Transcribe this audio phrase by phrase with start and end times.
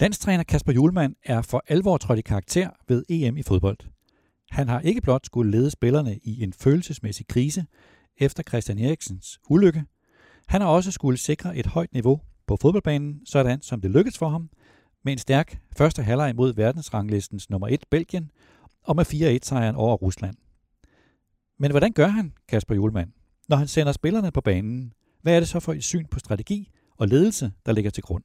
[0.00, 3.78] Landstræner Kasper Julemand er for alvor trådt i karakter ved EM i fodbold.
[4.50, 7.66] Han har ikke blot skulle lede spillerne i en følelsesmæssig krise
[8.18, 9.84] efter Christian Eriksens ulykke.
[10.46, 14.28] Han har også skulle sikre et højt niveau på fodboldbanen, sådan som det lykkedes for
[14.28, 14.50] ham,
[15.04, 18.30] med en stærk første halvleg mod verdensranglistens nummer 1 Belgien
[18.82, 20.36] og med 4-1-sejren over Rusland.
[21.58, 23.12] Men hvordan gør han, Kasper Julemand,
[23.48, 24.92] når han sender spillerne på banen?
[25.22, 28.22] Hvad er det så for et syn på strategi og ledelse, der ligger til grund?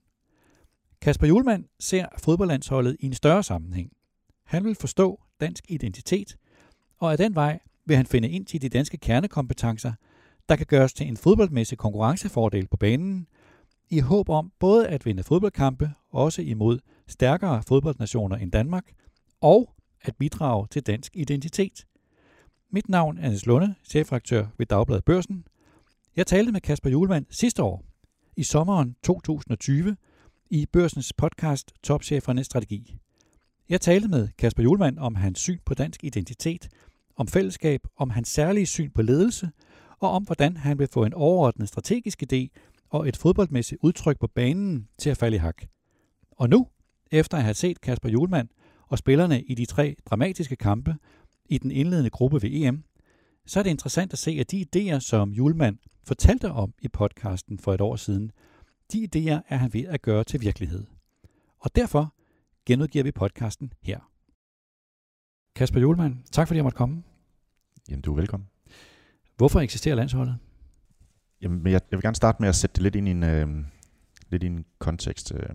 [1.05, 3.91] Kasper Julemand ser fodboldlandsholdet i en større sammenhæng.
[4.43, 6.37] Han vil forstå dansk identitet,
[6.97, 9.93] og af den vej vil han finde ind til de danske kernekompetencer,
[10.49, 13.27] der kan gøres til en fodboldmæssig konkurrencefordel på banen,
[13.89, 18.85] i håb om både at vinde fodboldkampe, også imod stærkere fodboldnationer end Danmark,
[19.41, 21.85] og at bidrage til dansk identitet.
[22.71, 25.47] Mit navn er Niels Lunde, chefredaktør ved Dagbladet Børsen.
[26.15, 27.83] Jeg talte med Kasper Julemand sidste år,
[28.37, 29.95] i sommeren 2020,
[30.49, 32.95] i Børsens podcast Topchefernes Strategi.
[33.69, 36.69] Jeg talte med Kasper Julemand om hans syn på dansk identitet,
[37.15, 39.49] om fællesskab, om hans særlige syn på ledelse,
[39.99, 42.47] og om hvordan han vil få en overordnet strategisk idé
[42.89, 45.61] og et fodboldmæssigt udtryk på banen til at falde i hak.
[46.31, 46.67] Og nu,
[47.11, 48.49] efter at have set Kasper Julemand
[48.87, 50.95] og spillerne i de tre dramatiske kampe
[51.45, 52.83] i den indledende gruppe ved EM,
[53.45, 57.59] så er det interessant at se, at de idéer, som Julemand fortalte om i podcasten
[57.59, 58.31] for et år siden,
[58.93, 60.85] de idéer er han ved at gøre til virkelighed.
[61.59, 62.13] Og derfor
[62.65, 63.99] genudgiver vi podcasten her.
[65.55, 67.03] Kasper Julemand, tak fordi jeg måtte komme.
[67.89, 68.49] Jamen, du er velkommen.
[69.37, 70.37] Hvorfor eksisterer landsholdet?
[71.41, 73.65] Jamen, jeg, jeg vil gerne starte med at sætte det lidt ind i en, øh,
[74.29, 75.33] lidt i en kontekst.
[75.35, 75.49] Øh.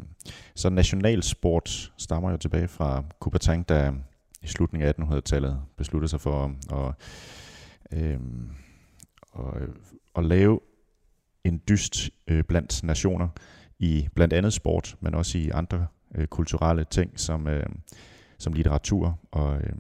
[0.55, 3.93] Så nationalsport stammer jo tilbage fra Coubertin, der
[4.43, 6.95] i slutningen af 1800-tallet besluttede sig for at,
[7.93, 8.21] øh,
[9.39, 9.69] at,
[10.17, 10.61] at lave
[11.45, 13.29] en dyst øh, blandt nationer
[13.79, 17.67] i blandt andet sport, men også i andre øh, kulturelle ting som, øh,
[18.39, 19.73] som litteratur og øh,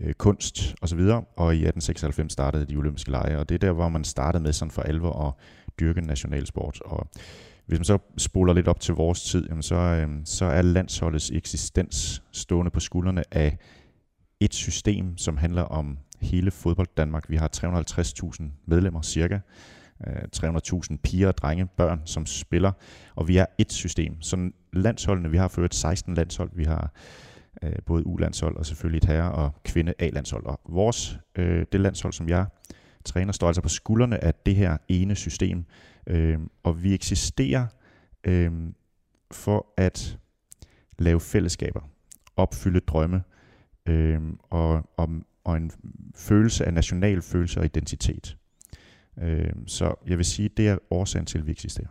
[0.00, 0.98] øh, kunst osv.
[0.98, 4.42] Og, og i 1896 startede de olympiske lege, og det er der, hvor man startede
[4.42, 5.34] med sådan for alvor at
[5.80, 6.80] dyrke nationalsport.
[6.84, 7.08] Og
[7.66, 11.30] hvis man så spoler lidt op til vores tid, jamen så, øh, så er landsholdets
[11.30, 13.58] eksistens stående på skuldrene af
[14.40, 17.30] et system, som handler om hele fodbold Danmark.
[17.30, 19.38] Vi har 350.000 medlemmer cirka,
[20.06, 22.72] Øh, 300.000 piger piger, drenge, børn, som spiller,
[23.14, 24.22] og vi er et system.
[24.22, 26.92] Så landsholdene, vi har ført 16 landshold, vi har
[27.62, 30.46] øh, både U-landshold og selvfølgelig et herre- og kvinde A-landshold.
[30.46, 32.46] Og vores, øh, det landshold, som jeg
[33.04, 35.64] træner, står altså på skuldrene af det her ene system,
[36.06, 37.66] øh, og vi eksisterer
[38.24, 38.52] øh,
[39.30, 40.18] for at
[40.98, 41.80] lave fællesskaber,
[42.36, 43.22] opfylde drømme
[43.86, 44.20] øh,
[44.50, 45.08] og, og,
[45.44, 45.70] og en
[46.14, 48.36] følelse af national følelse og identitet.
[49.22, 51.88] Øh, så jeg vil sige, det er årsagen til, at vi eksisterer.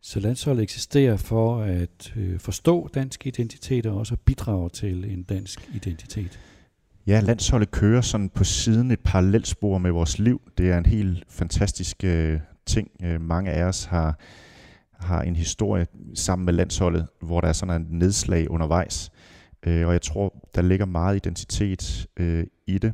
[0.00, 5.68] Så landsholdet eksisterer for at øh, forstå dansk identitet og også bidrage til en dansk
[5.74, 6.40] identitet?
[7.06, 10.40] Ja, landsholdet kører sådan på siden et parallelt spor med vores liv.
[10.58, 12.90] Det er en helt fantastisk øh, ting.
[13.02, 14.18] Øh, mange af os har,
[14.92, 19.10] har en historie sammen med landsholdet, hvor der er sådan en nedslag undervejs.
[19.66, 22.92] Øh, og jeg tror, der ligger meget identitet øh, i det.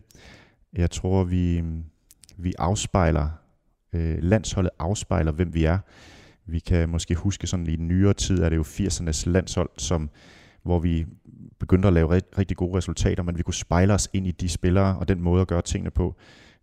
[0.72, 1.62] Jeg tror, vi,
[2.36, 3.39] vi afspejler
[3.92, 5.78] øh, landsholdet afspejler, hvem vi er.
[6.46, 10.10] Vi kan måske huske sådan i nyere tid, er det jo 80'ernes landshold, som,
[10.62, 11.06] hvor vi
[11.58, 14.98] begyndte at lave rigtig gode resultater, men vi kunne spejle os ind i de spillere
[14.98, 16.16] og den måde at gøre tingene på.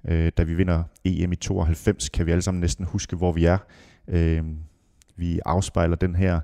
[0.07, 3.45] Øh, da vi vinder EM i 92, kan vi alle sammen næsten huske, hvor vi
[3.45, 3.57] er.
[4.07, 4.43] Øh,
[5.15, 6.39] vi afspejler den her,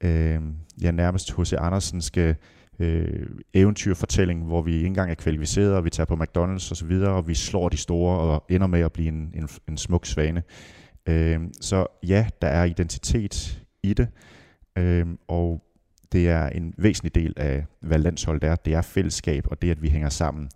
[0.00, 0.40] øh,
[0.82, 1.52] ja nærmest H.C.
[1.52, 2.36] Andersenske
[2.80, 6.84] øh, eventyrfortælling, hvor vi ikke engang er kvalificeret, og vi tager på McDonald's og så
[6.86, 10.06] videre, og vi slår de store og ender med at blive en, en, en smuk
[10.06, 10.42] svane.
[11.06, 14.08] Øh, så ja, der er identitet i det,
[14.78, 15.62] øh, og
[16.12, 18.54] det er en væsentlig del af, hvad landsholdet er.
[18.54, 20.48] Det er fællesskab, og det, at vi hænger sammen,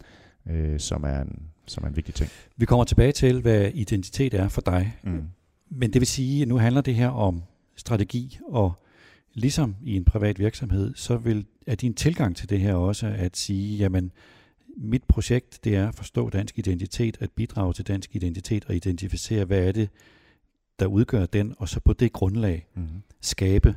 [0.51, 2.31] øh, som, er en, som er en vigtig ting.
[2.57, 4.97] Vi kommer tilbage til, hvad identitet er for dig.
[5.03, 5.23] Mm.
[5.71, 7.43] Men det vil sige, at nu handler det her om
[7.77, 8.84] strategi, og
[9.34, 13.36] ligesom i en privat virksomhed, så vil, er din tilgang til det her også at
[13.36, 14.13] sige, jamen,
[14.77, 19.45] mit projekt, det er at forstå dansk identitet, at bidrage til dansk identitet og identificere,
[19.45, 19.89] hvad er det,
[20.78, 23.03] der udgør den, og så på det grundlag mm-hmm.
[23.21, 23.77] skabe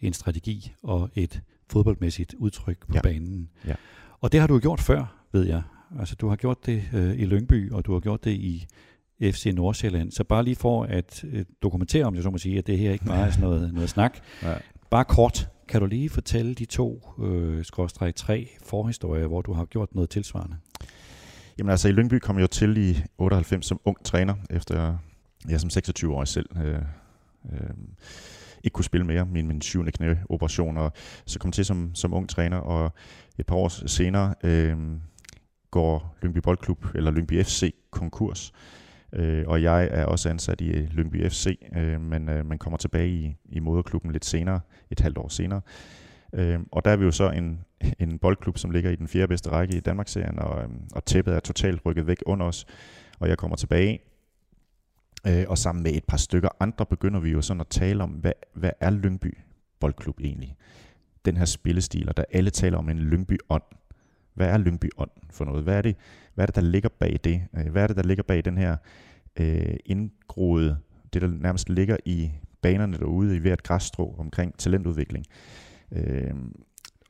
[0.00, 1.40] en strategi og et
[1.70, 3.00] fodboldmæssigt udtryk på ja.
[3.02, 3.48] banen.
[3.66, 3.74] Ja.
[4.20, 5.62] Og det har du gjort før, ved jeg.
[5.98, 8.66] Altså, du har gjort det øh, i Lyngby, og du har gjort det i
[9.22, 10.12] FC Nordsjælland.
[10.12, 12.92] Så bare lige for at øh, dokumentere, om jeg så må sige, at det her
[12.92, 14.18] ikke bare er sådan noget, noget snak.
[14.42, 14.54] Ja.
[14.90, 19.64] Bare kort, kan du lige fortælle de to, øh, skråstrej tre forhistorier, hvor du har
[19.64, 20.56] gjort noget tilsvarende?
[21.58, 24.96] Jamen altså, i Lyngby kom jeg jo til i 98 som ung træner, efter
[25.48, 26.82] jeg som 26-årig selv øh,
[27.52, 27.70] øh,
[28.64, 30.92] ikke kunne spille mere, min, min syvende knæoperation, og
[31.26, 32.92] så kom til som, som ung træner, og
[33.38, 34.76] et par år senere øh,
[35.70, 38.52] går Lyngby Boldklub, eller Lyngby FC, konkurs.
[39.12, 42.76] Øh, og jeg er også ansat i øh, Lyngby FC, øh, men øh, man kommer
[42.76, 44.60] tilbage i, i moderklubben lidt senere,
[44.90, 45.60] et halvt år senere.
[46.34, 47.60] Øh, og der er vi jo så en,
[48.04, 51.34] en boldklub, som ligger i den fjerde bedste række i Danmarksserien, og, øh, og tæppet
[51.34, 52.66] er totalt rykket væk under os.
[53.20, 54.00] Og jeg kommer tilbage,
[55.26, 58.10] øh, og sammen med et par stykker andre begynder vi jo sådan at tale om,
[58.10, 59.38] hvad, hvad er Lyngby
[59.80, 60.56] Boldklub egentlig?
[61.24, 63.62] Den her spillestil, og der alle taler om en Lyngby-ånd.
[64.34, 65.62] Hvad er Lyngby-ånd for noget?
[65.62, 65.96] Hvad er, det,
[66.38, 67.42] hvad er det, der ligger bag det?
[67.56, 68.76] Øh, hvad er det, der ligger bag den her
[69.40, 70.78] øh, indgroede,
[71.12, 72.30] det der nærmest ligger i
[72.62, 75.26] banerne derude i hvert græsstrå omkring talentudvikling?
[75.92, 76.34] Øh,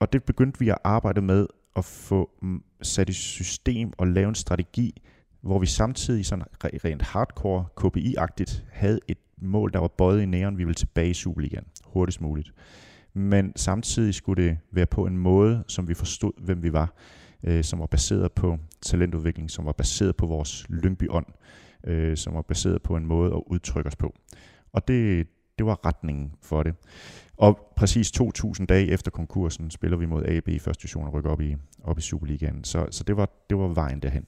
[0.00, 1.46] og det begyndte vi at arbejde med
[1.76, 5.02] at få mm, sat i system og lave en strategi,
[5.40, 10.58] hvor vi samtidig sådan rent hardcore KPI-agtigt havde et mål, der var bøjet i næren,
[10.58, 12.52] vi ville tilbage i Superligaen hurtigst muligt.
[13.14, 16.94] Men samtidig skulle det være på en måde, som vi forstod, hvem vi var,
[17.44, 21.26] øh, som var baseret på talentudvikling, som var baseret på vores Lyngby-ånd,
[21.84, 24.14] øh, som var baseret på en måde at udtrykke os på.
[24.72, 25.26] Og det,
[25.58, 26.74] det var retningen for det.
[27.36, 31.30] Og præcis 2.000 dage efter konkursen spiller vi mod AB i første division og rykker
[31.30, 32.64] op i, op i Superligaen.
[32.64, 34.26] Så, så det, var, det var vejen derhen.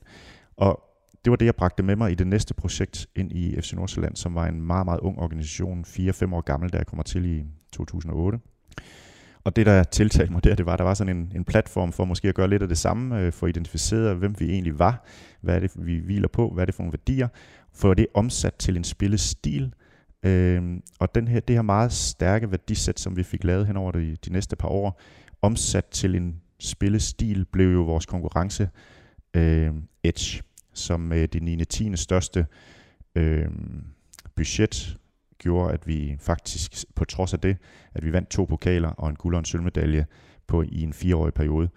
[0.56, 0.82] Og
[1.24, 4.16] det var det, jeg bragte med mig i det næste projekt ind i FC Nordsjælland,
[4.16, 7.44] som var en meget, meget ung organisation, 4-5 år gammel, da jeg kommer til i
[7.72, 8.38] 2008.
[9.44, 12.04] Og det, der tiltalte mig der, det var, der var sådan en, en platform for
[12.04, 15.04] måske at gøre lidt af det samme, øh, for at identificere, hvem vi egentlig var,
[15.40, 17.28] hvad er det, vi hviler på, hvad er det for nogle værdier,
[17.72, 19.74] for det omsat til en spillestil,
[20.22, 20.62] øh,
[20.98, 24.16] og den her, det her meget stærke værdisæt, som vi fik lavet hen over de,
[24.24, 25.00] de næste par år,
[25.42, 28.68] omsat til en spillestil, blev jo vores konkurrence
[29.34, 29.70] øh,
[30.04, 31.64] Edge som øh, det 9.
[31.64, 31.96] 10.
[31.96, 32.46] største
[33.14, 33.48] øh,
[34.36, 34.96] budget
[35.40, 37.56] gjorde, at vi faktisk, på trods af det,
[37.94, 40.06] at vi vandt to pokaler og en guld og en sølvmedalje
[40.46, 41.68] på, i en fireårig periode.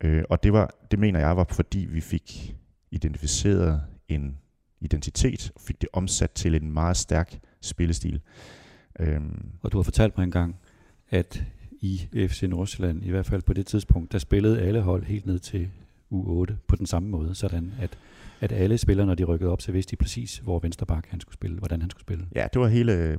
[0.00, 2.56] Øh, og det, var, det mener jeg var, fordi vi fik
[2.90, 4.38] identificeret en
[4.80, 8.20] identitet, og fik det omsat til en meget stærk spillestil.
[9.00, 9.50] Øhm.
[9.62, 10.56] Og du har fortalt mig engang,
[11.10, 11.44] at
[11.80, 15.38] i FC Nordsjælland, i hvert fald på det tidspunkt, der spillede alle hold helt ned
[15.38, 15.70] til
[16.12, 17.98] U8 på den samme måde, sådan at
[18.40, 21.34] at alle spillere, når de rykkede op, så vidste de præcis, hvor Vensterbak han skulle
[21.34, 22.26] spille, hvordan han skulle spille.
[22.34, 23.18] Ja, det var hele,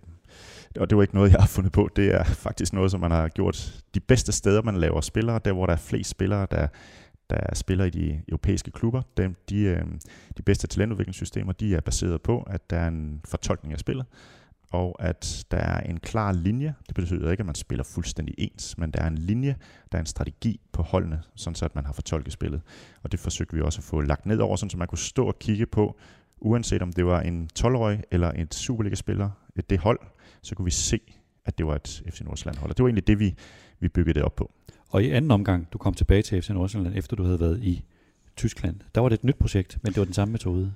[0.79, 1.89] og det var ikke noget, jeg har fundet på.
[1.95, 5.53] Det er faktisk noget, som man har gjort de bedste steder, man laver spillere, der
[5.53, 6.67] hvor der er flest spillere, der,
[7.29, 9.01] der spiller i de europæiske klubber.
[9.17, 9.83] De, de,
[10.37, 14.05] de bedste talentudviklingssystemer, de er baseret på, at der er en fortolkning af spillet,
[14.71, 16.73] og at der er en klar linje.
[16.87, 19.55] Det betyder ikke, at man spiller fuldstændig ens, men der er en linje,
[19.91, 22.61] der er en strategi på holdene, sådan så at man har fortolket spillet.
[23.03, 25.27] Og det forsøgte vi også at få lagt ned over, sådan så man kunne stå
[25.27, 25.99] og kigge på,
[26.37, 29.29] uanset om det var en 12-årig eller en Superliga-spiller,
[29.69, 29.99] det hold,
[30.41, 30.99] så kunne vi se,
[31.45, 32.69] at det var et FC Nordsjælland-hold.
[32.71, 33.35] Og det var egentlig det, vi,
[33.79, 34.51] vi byggede det op på.
[34.89, 37.83] Og i anden omgang, du kom tilbage til FC Nordsjælland, efter du havde været i
[38.35, 40.73] Tyskland, der var det et nyt projekt, men det var den samme metode.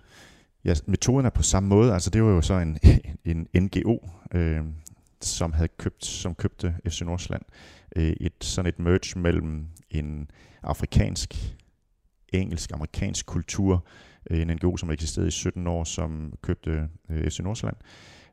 [0.65, 1.93] Ja, metoden er på samme måde.
[1.93, 2.77] Altså det var jo så en,
[3.25, 3.97] en NGO,
[4.33, 4.61] øh,
[5.21, 7.43] som havde købt, som købte FC Nordsjælland.
[7.95, 10.31] Øh, et, sådan et merge mellem en
[10.63, 11.55] afrikansk,
[12.33, 13.85] engelsk-amerikansk kultur,
[14.29, 17.77] øh, en NGO, som eksisterede i 17 år, som købte øh, FC Nordsjælland,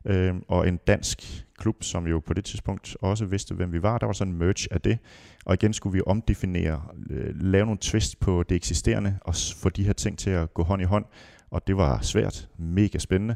[0.05, 3.97] øh, og en dansk klub, som jo på det tidspunkt også vidste, hvem vi var.
[3.97, 4.97] Der var sådan en merge af det,
[5.45, 9.83] og igen skulle vi omdefinere, øh, lave nogle twist på det eksisterende, og få de
[9.83, 11.05] her ting til at gå hånd i hånd,
[11.51, 13.35] og det var svært, mega spændende.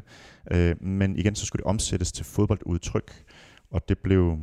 [0.50, 3.24] Øh, men igen, så skulle det omsættes til fodboldudtryk,
[3.70, 4.38] og det blev,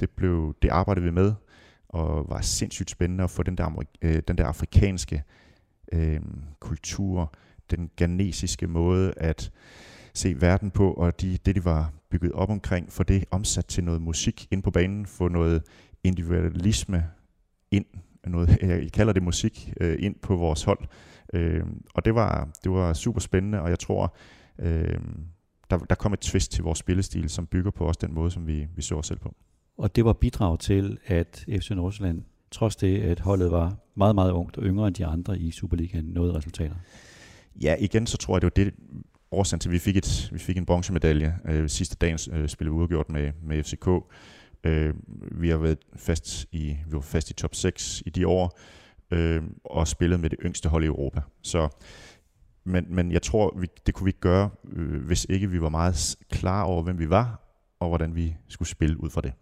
[0.00, 1.34] det blev, det arbejdede vi med,
[1.88, 5.22] og var sindssygt spændende at få den der, øh, den der afrikanske
[5.92, 6.20] øh,
[6.60, 7.34] kultur,
[7.70, 9.52] den ghanesiske måde at
[10.14, 13.84] se verden på, og de, det, de var bygget op omkring, for det omsat til
[13.84, 15.62] noget musik ind på banen, få noget
[16.04, 17.04] individualisme
[17.70, 17.84] ind,
[18.26, 20.78] noget, jeg kalder det musik, øh, ind på vores hold,
[21.32, 24.14] Øh, og det var, det var super spændende, og jeg tror,
[24.58, 24.98] øh,
[25.70, 28.46] der, der kom et twist til vores spillestil, som bygger på også den måde, som
[28.46, 29.34] vi, vi så os selv på.
[29.78, 34.32] Og det var bidrag til, at FC Nordsjælland, trods det, at holdet var meget, meget
[34.32, 36.74] ungt og yngre end de andre i Superligaen, nåede resultater?
[37.62, 38.74] Ja, igen så tror jeg, det var det
[39.30, 41.38] årsagen til, at vi fik, et, vi fik en bronzemedalje.
[41.44, 43.88] Øh, sidste dagen øh, spillede vi udgjort med, med FCK.
[44.64, 44.94] Øh,
[45.40, 48.58] vi har været fast i, vi var fast i top 6 i de år
[49.10, 51.20] øh, og spillet med det yngste hold i Europa.
[51.42, 51.68] Så,
[52.64, 55.68] men, men jeg tror, vi, det kunne vi ikke gøre, øh, hvis ikke vi var
[55.68, 57.40] meget klar over, hvem vi var,
[57.80, 59.32] og hvordan vi skulle spille ud fra det.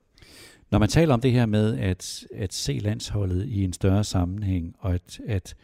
[0.70, 4.74] Når man taler om det her med at, at se landsholdet i en større sammenhæng,
[4.78, 5.56] og at, at,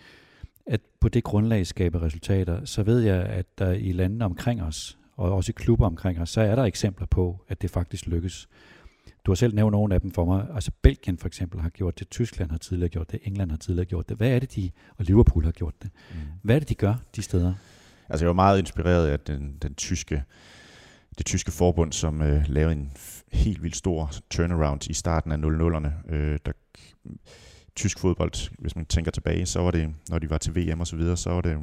[0.67, 4.99] at på det grundlag skabe resultater, så ved jeg, at der i landene omkring os,
[5.17, 8.49] og også i klubber omkring os, så er der eksempler på, at det faktisk lykkes.
[9.25, 10.47] Du har selv nævnt nogle af dem for mig.
[10.55, 13.85] Altså Belgien for eksempel har gjort det, Tyskland har tidligere gjort det, England har tidligere
[13.87, 14.17] gjort det.
[14.17, 15.91] Hvad er det, de, og Liverpool har gjort det.
[16.11, 16.17] Mm.
[16.43, 17.55] Hvad er det, de gør de steder?
[18.09, 20.23] Altså jeg var meget inspireret af den, den tyske,
[21.19, 22.93] det tyske forbund, som øh, lavede en
[23.33, 26.15] helt vildt stor turnaround i starten af 00'erne.
[26.15, 26.53] Øh, der,
[27.77, 30.87] tysk fodbold, hvis man tænker tilbage, så var det, når de var til VM og
[30.87, 31.59] så videre, så var det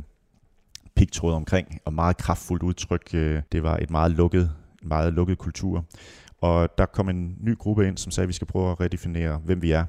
[0.96, 3.10] pigtråd omkring, og meget kraftfuldt udtryk.
[3.14, 4.52] Øh, det var et meget lukket,
[4.82, 5.86] meget lukket kultur.
[6.42, 9.38] Og der kom en ny gruppe ind, som sagde, at vi skal prøve at redefinere,
[9.38, 9.86] hvem vi er,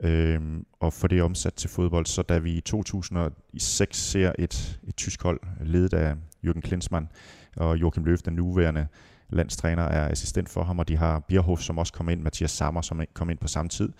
[0.00, 0.40] øh,
[0.80, 2.06] og få det omsat til fodbold.
[2.06, 6.14] Så da vi i 2006 ser et, et tysk hold, ledet af
[6.46, 7.08] Jürgen Klinsmann
[7.56, 8.86] og Joachim Löw, den nuværende
[9.30, 12.80] landstræner, er assistent for ham, og de har Bierhoff, som også kom ind, Mathias Sammer,
[12.80, 13.92] som kom ind på samme tid,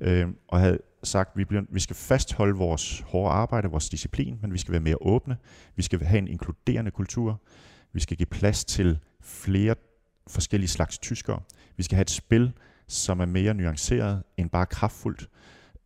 [0.00, 4.38] øh, og havde sagt, at vi, bliver, vi skal fastholde vores hårde arbejde, vores disciplin,
[4.42, 5.36] men vi skal være mere åbne,
[5.76, 7.40] vi skal have en inkluderende kultur,
[7.92, 9.74] vi skal give plads til flere
[10.28, 11.40] forskellige slags tyskere.
[11.76, 12.52] Vi skal have et spil,
[12.88, 15.28] som er mere nuanceret end bare kraftfuldt.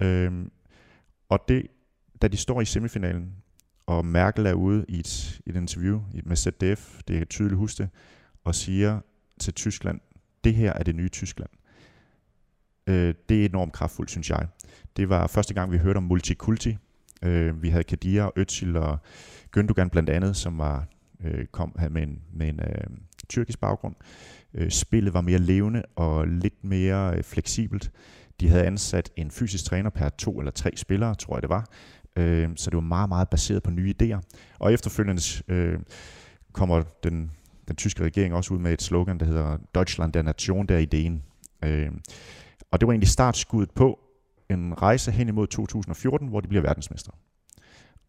[0.00, 0.50] Øhm,
[1.28, 1.66] og det,
[2.22, 3.32] da de står i semifinalen,
[3.86, 7.88] og Merkel er ude i et, et interview med ZDF, det er tydeligt huske
[8.44, 9.00] og siger
[9.40, 10.00] til Tyskland,
[10.44, 11.50] det her er det nye Tyskland.
[12.86, 14.48] Øh, det er enormt kraftfuldt, synes jeg.
[14.96, 16.76] Det var første gang, vi hørte om multikulti.
[17.22, 18.98] Øh, vi havde Kadir, Özil og
[19.56, 20.86] Gündogan blandt andet, som var
[21.24, 22.86] øh, kom med en, med en øh,
[23.30, 23.94] tyrkisk baggrund.
[24.54, 27.90] Øh, spillet var mere levende og lidt mere øh, fleksibelt.
[28.40, 31.66] De havde ansat en fysisk træner per to eller tre spillere, tror jeg det var.
[32.16, 34.20] Øh, så det var meget, meget baseret på nye idéer.
[34.58, 35.78] Og efterfølgende øh,
[36.52, 37.30] kommer den,
[37.68, 41.22] den tyske regering også ud med et slogan, der hedder Deutschland der Nation der ideen.
[41.64, 41.90] Øh,
[42.70, 43.98] og det var egentlig startskuddet på
[44.50, 47.12] en rejse hen imod 2014, hvor de bliver verdensmester.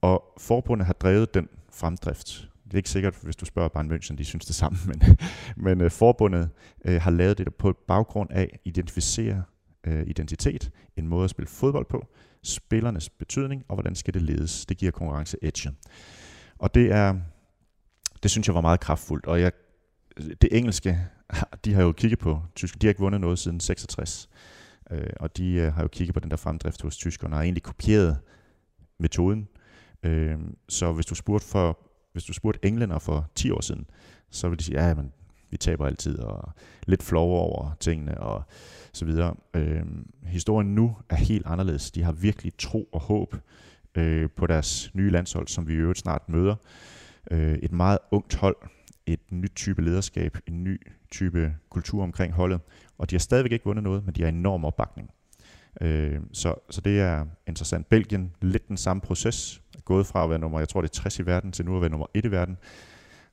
[0.01, 4.15] Og forbundet har drevet den fremdrift det er ikke sikkert, hvis du spørger Bayern München,
[4.15, 5.17] de synes det samme, men,
[5.57, 6.49] men øh, forbundet
[6.85, 9.43] øh, har lavet det på baggrund af at identificere
[9.83, 12.07] øh, identitet, en måde at spille fodbold på,
[12.43, 14.65] spillernes betydning, og hvordan skal det ledes.
[14.65, 15.71] Det giver konkurrence edge.
[16.59, 17.19] Og det er,
[18.23, 19.51] det synes jeg var meget kraftfuldt, og jeg,
[20.17, 20.99] det engelske,
[21.65, 24.29] de har jo kigget på tysk, de har ikke vundet noget siden 66,
[24.91, 27.43] øh, og de øh, har jo kigget på den der fremdrift hos tyskerne, og har
[27.43, 28.19] egentlig kopieret
[28.99, 29.47] metoden.
[30.03, 30.37] Øh,
[30.69, 33.85] så hvis du spurgte for hvis du spurgte englænder for 10 år siden,
[34.29, 35.11] så ville de sige, ja, men
[35.49, 36.53] vi taber altid, og
[36.87, 38.43] lidt flove over tingene, og
[38.93, 39.35] så videre.
[39.53, 39.83] Øh,
[40.23, 41.91] historien nu er helt anderledes.
[41.91, 43.35] De har virkelig tro og håb
[43.95, 46.55] øh, på deres nye landshold, som vi i øvrigt snart møder.
[47.31, 48.55] Øh, et meget ungt hold,
[49.05, 52.61] et nyt type lederskab, en ny type kultur omkring holdet,
[52.97, 55.09] og de har stadigvæk ikke vundet noget, men de har enorm opbakning.
[55.81, 57.89] Øh, så, så det er interessant.
[57.89, 61.19] Belgien, lidt den samme proces, gået fra at være nummer, jeg tror det er 60
[61.19, 62.57] i verden, til nu at være nummer 1 i verden.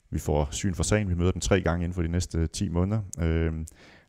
[0.09, 2.69] Vi får syn for sagen, vi møder den tre gange inden for de næste 10
[2.69, 3.01] måneder.
[3.19, 3.53] Øh,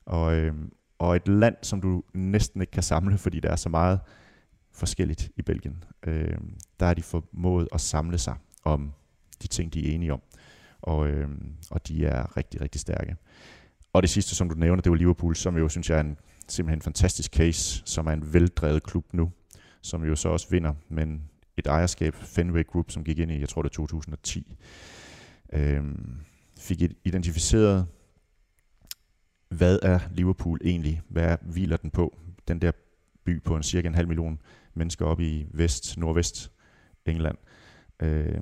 [0.07, 0.55] og, øh,
[0.99, 4.01] og et land, som du næsten ikke kan samle, fordi der er så meget
[4.73, 5.85] forskelligt i Belgien.
[6.07, 6.39] Øh,
[6.81, 8.35] der er de formået at samle sig
[8.65, 8.93] om
[9.43, 10.23] de ting, de er enige om.
[10.83, 11.29] Og, øh,
[11.71, 13.17] og de er rigtig, rigtig stærke.
[13.93, 16.19] Og det sidste, som du nævner, det var Liverpool, som jo synes jeg er en
[16.53, 19.33] simpelthen fantastisk case, som er en veldrevet klub nu,
[19.83, 23.49] som jo så også vinder, men et ejerskab, Fenway Group, som gik ind i, jeg
[23.49, 24.57] tror det er 2010,
[25.53, 25.85] øh,
[26.59, 27.87] fik identificeret,
[29.49, 31.03] hvad er Liverpool egentlig?
[31.09, 32.19] Hvad hviler den på?
[32.49, 32.73] Den der
[33.25, 34.41] by på en cirka en halv million
[34.75, 36.53] mennesker oppe i vest, nordvest
[37.07, 37.39] England.
[38.03, 38.41] Øh,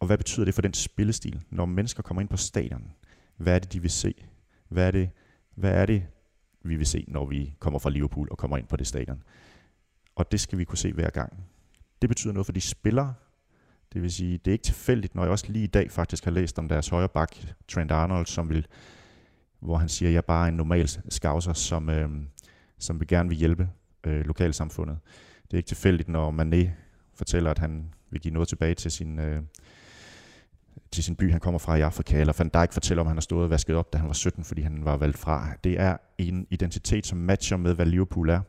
[0.00, 1.40] og hvad betyder det for den spillestil?
[1.50, 2.92] Når mennesker kommer ind på stadion,
[3.36, 4.14] hvad er det, de vil se?
[4.68, 5.10] Hvad er det,
[5.54, 6.06] hvad er det
[6.68, 9.22] vi vil se, når vi kommer fra Liverpool og kommer ind på det stadion.
[10.16, 11.44] Og det skal vi kunne se hver gang.
[12.02, 13.14] Det betyder noget for de spillere.
[13.92, 16.30] Det vil sige, det er ikke tilfældigt, når jeg også lige i dag faktisk har
[16.30, 17.36] læst om deres højre bak,
[17.68, 18.66] Trent Arnold, som vil,
[19.60, 22.10] hvor han siger, at jeg er bare en normal skavser, som, øh,
[22.78, 23.68] som vil gerne vil hjælpe
[24.04, 24.98] øh, lokalsamfundet.
[25.42, 26.70] Det er ikke tilfældigt, når Mané
[27.14, 29.42] fortæller, at han vil give noget tilbage til sin, øh,
[30.90, 33.20] til sin by, han kommer fra i Afrika, eller Van Dijk fortæller om, han har
[33.20, 35.48] stået og vasket op, da han var 17, fordi han var valgt fra.
[35.64, 38.40] Det er en identitet, som matcher med, hvad Liverpool er.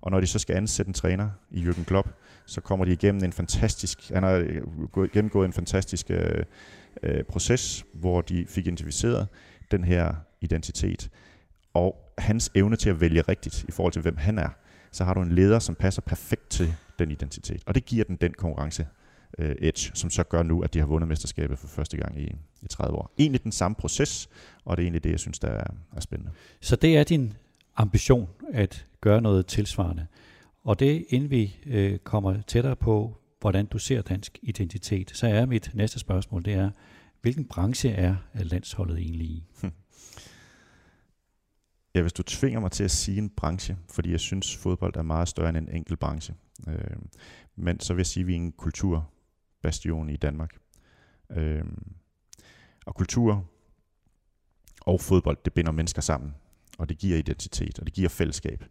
[0.00, 2.08] Og når de så skal ansætte en træner i Jürgen Klopp,
[2.46, 6.44] så kommer de igennem en fantastisk, han har øh, gennemgået en fantastisk øh,
[7.02, 9.28] øh, proces, hvor de fik identificeret
[9.70, 11.10] den her identitet.
[11.74, 14.48] Og hans evne til at vælge rigtigt i forhold til, hvem han er,
[14.92, 17.62] så har du en leder, som passer perfekt til den identitet.
[17.66, 18.86] Og det giver den den konkurrence
[19.38, 22.36] øh, edge, som så gør nu, at de har vundet mesterskabet for første gang i,
[22.62, 23.14] i 30 år.
[23.18, 24.28] Egentlig den samme proces,
[24.64, 26.32] og det er egentlig det, jeg synes, der er, er spændende.
[26.60, 27.32] Så det er din
[27.76, 30.06] ambition at gøre noget tilsvarende.
[30.64, 35.46] Og det, inden vi øh, kommer tættere på, hvordan du ser dansk identitet, så er
[35.46, 36.70] mit næste spørgsmål, det er,
[37.22, 39.44] hvilken branche er landsholdet egentlig i?
[41.94, 45.02] Ja, hvis du tvinger mig til at sige en branche, fordi jeg synes, fodbold er
[45.02, 46.34] meget større end en enkelt branche,
[46.68, 46.96] øh,
[47.56, 48.52] men så vil jeg sige, at vi er en
[49.62, 50.56] bastion i Danmark.
[51.30, 51.64] Øh,
[52.86, 53.46] og kultur
[54.80, 56.34] og fodbold, det binder mennesker sammen,
[56.78, 58.64] og det giver identitet, og det giver fællesskab.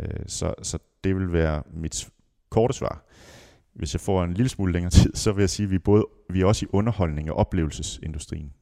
[0.00, 2.10] Øh, så, så det vil være mit
[2.50, 3.04] korte svar.
[3.72, 6.06] Hvis jeg får en lille smule længere tid, så vil jeg sige, at vi både,
[6.30, 8.52] vi er også i underholdning og oplevelsesindustrien.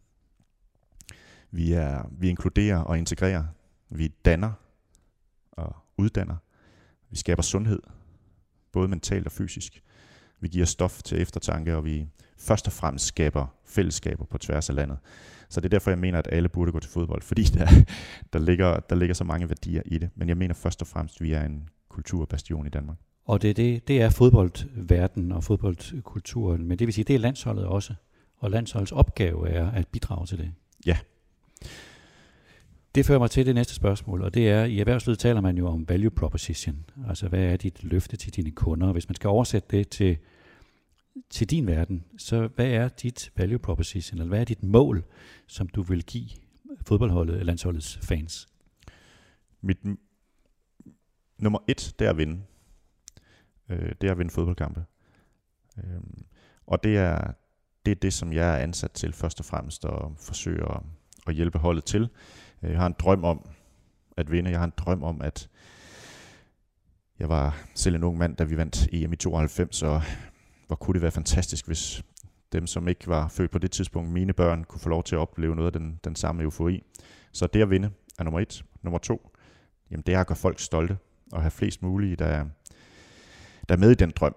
[1.51, 3.45] Vi, er, vi inkluderer og integrerer.
[3.89, 4.53] Vi danner
[5.53, 6.37] og uddanner.
[7.11, 7.83] Vi skaber sundhed,
[8.73, 9.83] både mentalt og fysisk.
[10.41, 12.07] Vi giver stof til eftertanke, og vi
[12.39, 14.99] først og fremmest skaber fællesskaber på tværs af landet.
[15.49, 17.69] Så det er derfor, jeg mener, at alle burde gå til fodbold, fordi der,
[18.33, 20.11] der, ligger, der ligger så mange værdier i det.
[20.15, 22.97] Men jeg mener først og fremmest, at vi er en kulturbastion i Danmark.
[23.25, 27.65] Og det, det, det er fodboldverdenen og fodboldkulturen, men det vil sige, det er landsholdet
[27.65, 27.95] også.
[28.37, 30.53] Og landsholdets opgave er at bidrage til det.
[30.87, 30.97] Ja.
[32.95, 35.69] Det fører mig til det næste spørgsmål, og det er, i erhvervslivet taler man jo
[35.69, 36.85] om value proposition.
[37.09, 38.93] Altså, hvad er dit løfte til dine kunder?
[38.93, 40.19] Hvis man skal oversætte det til,
[41.31, 45.05] til din verden, så hvad er dit value proposition, eller hvad er dit mål,
[45.47, 46.29] som du vil give
[46.87, 48.49] fodboldholdet, landsholdets fans?
[49.61, 49.79] Mit
[51.39, 52.43] nummer et, det er at vinde.
[53.69, 54.85] Øh, det er at vinde fodboldkampe.
[55.79, 56.01] Øh,
[56.67, 57.33] og det er,
[57.87, 60.83] det er det, som jeg er ansat til først og fremmest at forsøge at,
[61.27, 62.09] at hjælpe holdet til.
[62.63, 63.49] Øh, jeg har en drøm om
[64.17, 64.51] at vinde.
[64.51, 65.49] Jeg har en drøm om, at
[67.19, 70.03] jeg var selv en ung mand, da vi vandt EM i 92, og
[70.67, 72.03] hvor kunne det være fantastisk, hvis
[72.53, 75.19] dem, som ikke var født på det tidspunkt, mine børn, kunne få lov til at
[75.19, 76.83] opleve noget af den, den samme eufori.
[77.33, 78.65] Så det at vinde er nummer et.
[78.83, 79.31] Nummer to,
[79.91, 80.99] jamen det er at gøre folk stolte,
[81.33, 82.45] og have flest mulige, der,
[83.69, 84.35] der er med i den drøm.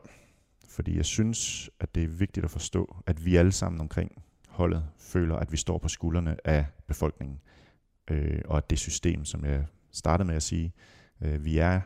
[0.67, 4.85] Fordi jeg synes, at det er vigtigt at forstå, at vi alle sammen omkring holdet
[4.97, 7.39] føler, at vi står på skuldrene af befolkningen.
[8.11, 10.73] Øh, og at det system, som jeg startede med at sige,
[11.21, 11.81] øh, vi er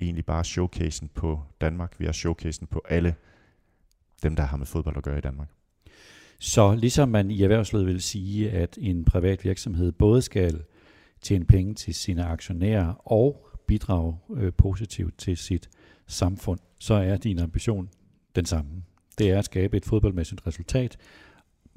[0.00, 1.94] egentlig bare showcasen på Danmark.
[1.98, 3.14] Vi er showcasen på alle
[4.22, 5.48] dem, der har med fodbold at gøre i Danmark.
[6.38, 10.64] Så ligesom man i erhvervslivet vil sige, at en privat virksomhed både skal
[11.20, 15.70] tjene penge til sine aktionærer og bidrage øh, positivt til sit
[16.06, 17.88] samfund, så er din ambition
[18.36, 18.70] den samme.
[19.18, 20.96] Det er at skabe et fodboldmæssigt resultat,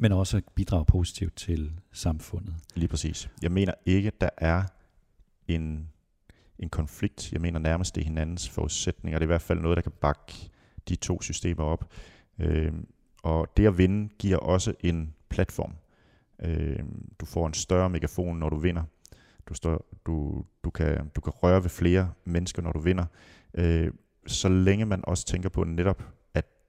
[0.04, 2.56] men også bidrage positivt til samfundet.
[2.76, 3.30] Lige præcis.
[3.42, 4.64] Jeg mener ikke, der er
[5.48, 5.90] en,
[6.60, 7.32] en konflikt.
[7.32, 9.20] Jeg mener nærmest det er hinandens forudsætninger.
[9.20, 10.50] Det er i hvert fald noget, der kan bakke
[10.90, 11.92] de to systemer op.
[12.40, 12.74] Øh,
[13.24, 15.74] og det at vinde giver også en platform.
[16.40, 16.80] Øh,
[17.20, 18.84] du får en større megafon, når du vinder.
[19.50, 23.06] Du, står, du, du, kan, du kan røre ved flere mennesker, når du vinder.
[23.54, 23.92] Øh,
[24.28, 26.04] så længe man også tænker på netop,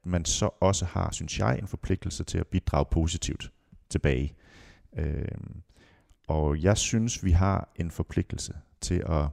[0.05, 3.53] man så også har, synes jeg, en forpligtelse til at bidrage positivt
[3.89, 4.35] tilbage.
[4.97, 5.29] Øh,
[6.29, 9.27] og jeg synes, vi har en forpligtelse til at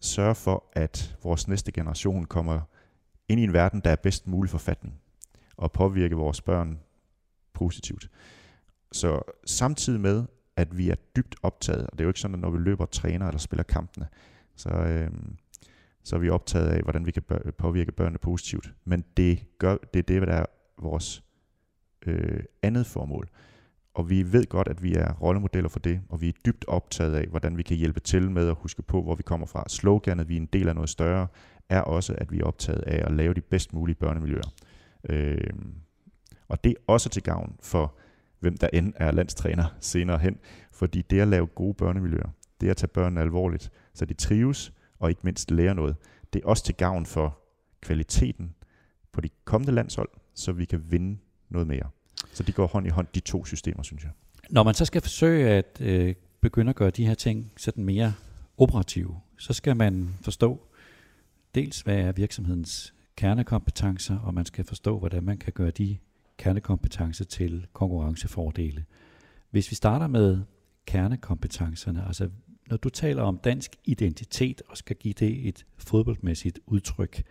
[0.00, 2.60] sørge for, at vores næste generation kommer
[3.28, 5.00] ind i en verden, der er bedst mulig forfatning,
[5.56, 6.80] og påvirke vores børn
[7.52, 8.10] positivt.
[8.92, 10.24] Så samtidig med,
[10.56, 12.84] at vi er dybt optaget, og det er jo ikke sådan, at når vi løber
[12.84, 14.08] og træner eller spiller kampene,
[14.56, 15.10] så, øh,
[16.04, 17.22] så er vi optaget af, hvordan vi kan
[17.58, 18.72] påvirke børnene positivt.
[18.84, 20.46] Men det, gør, det er det, der er
[20.78, 21.22] vores
[22.06, 23.28] øh, andet formål.
[23.94, 27.14] Og vi ved godt, at vi er rollemodeller for det, og vi er dybt optaget
[27.14, 29.64] af, hvordan vi kan hjælpe til med at huske på, hvor vi kommer fra.
[29.68, 31.26] Sloganet, vi er en del af noget større,
[31.68, 34.54] er også, at vi er optaget af at lave de bedst mulige børnemiljøer.
[35.08, 35.50] Øh,
[36.48, 37.94] og det er også til gavn for,
[38.40, 40.38] hvem der end er landstræner senere hen,
[40.72, 42.28] fordi det at lave gode børnemiljøer,
[42.60, 45.96] det er at tage børnene alvorligt, så de trives, og ikke mindst lære noget.
[46.32, 47.38] Det er også til gavn for
[47.80, 48.54] kvaliteten
[49.12, 51.90] på de kommende landshold, så vi kan vinde noget mere.
[52.32, 54.12] Så de går hånd i hånd, de to systemer, synes jeg.
[54.50, 58.14] Når man så skal forsøge at øh, begynde at gøre de her ting sådan mere
[58.58, 60.66] operative, så skal man forstå
[61.54, 65.98] dels, hvad er virksomhedens kernekompetencer, og man skal forstå, hvordan man kan gøre de
[66.38, 68.84] kernekompetencer til konkurrencefordele.
[69.50, 70.40] Hvis vi starter med
[70.86, 72.30] kernekompetencerne, altså
[72.70, 77.22] når du taler om dansk identitet og skal give det et fodboldmæssigt udtryk,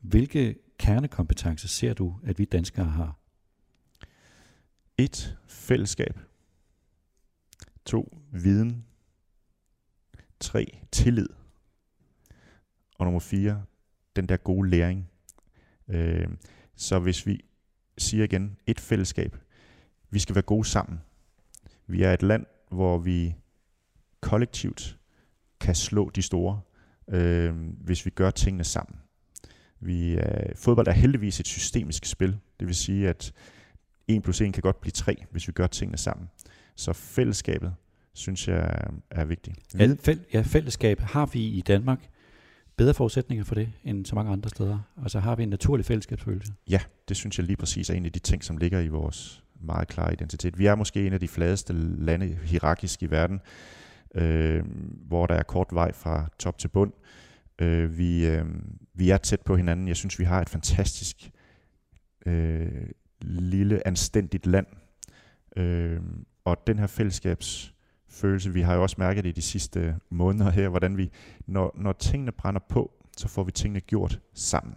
[0.00, 3.18] hvilke kernekompetencer ser du, at vi danskere har?
[4.98, 6.18] Et, fællesskab.
[7.84, 8.84] To, viden.
[10.40, 11.28] Tre, tillid.
[12.98, 13.64] Og nummer fire,
[14.16, 15.10] den der gode læring.
[15.88, 16.28] Øh,
[16.76, 17.44] så hvis vi
[17.98, 19.36] siger igen, et fællesskab.
[20.10, 21.00] Vi skal være gode sammen.
[21.86, 23.34] Vi er et land, hvor vi
[24.20, 24.98] kollektivt
[25.60, 26.60] kan slå de store,
[27.10, 28.98] øh, hvis vi gør tingene sammen.
[29.80, 32.36] Vi er, fodbold er heldigvis et systemisk spil.
[32.60, 33.32] Det vil sige, at
[34.08, 36.28] 1 plus 1 kan godt blive 3, hvis vi gør tingene sammen.
[36.76, 37.74] Så fællesskabet,
[38.12, 39.56] synes jeg er vigtigt.
[39.78, 42.08] Ja, fæl- ja, fællesskab har vi i Danmark
[42.76, 44.78] bedre forudsætninger for det, end så mange andre steder.
[45.02, 46.52] Altså har vi en naturlig fællesskabsfølelse?
[46.70, 49.42] Ja, det synes jeg lige præcis er en af de ting, som ligger i vores
[49.60, 50.58] meget klare identitet.
[50.58, 53.40] Vi er måske en af de fladeste lande hierarkisk i verden,
[54.14, 54.64] øh,
[55.08, 56.92] hvor der er kort vej fra top til bund.
[57.58, 58.44] Øh, vi, øh,
[58.94, 59.88] vi er tæt på hinanden.
[59.88, 61.30] Jeg synes, vi har et fantastisk
[62.26, 64.66] øh, lille, anstændigt land.
[65.56, 66.00] Øh,
[66.44, 70.68] og den her fællesskabsfølelse, vi har jo også mærket det i de sidste måneder her,
[70.68, 71.10] hvordan vi,
[71.46, 74.74] når, når tingene brænder på, så får vi tingene gjort sammen.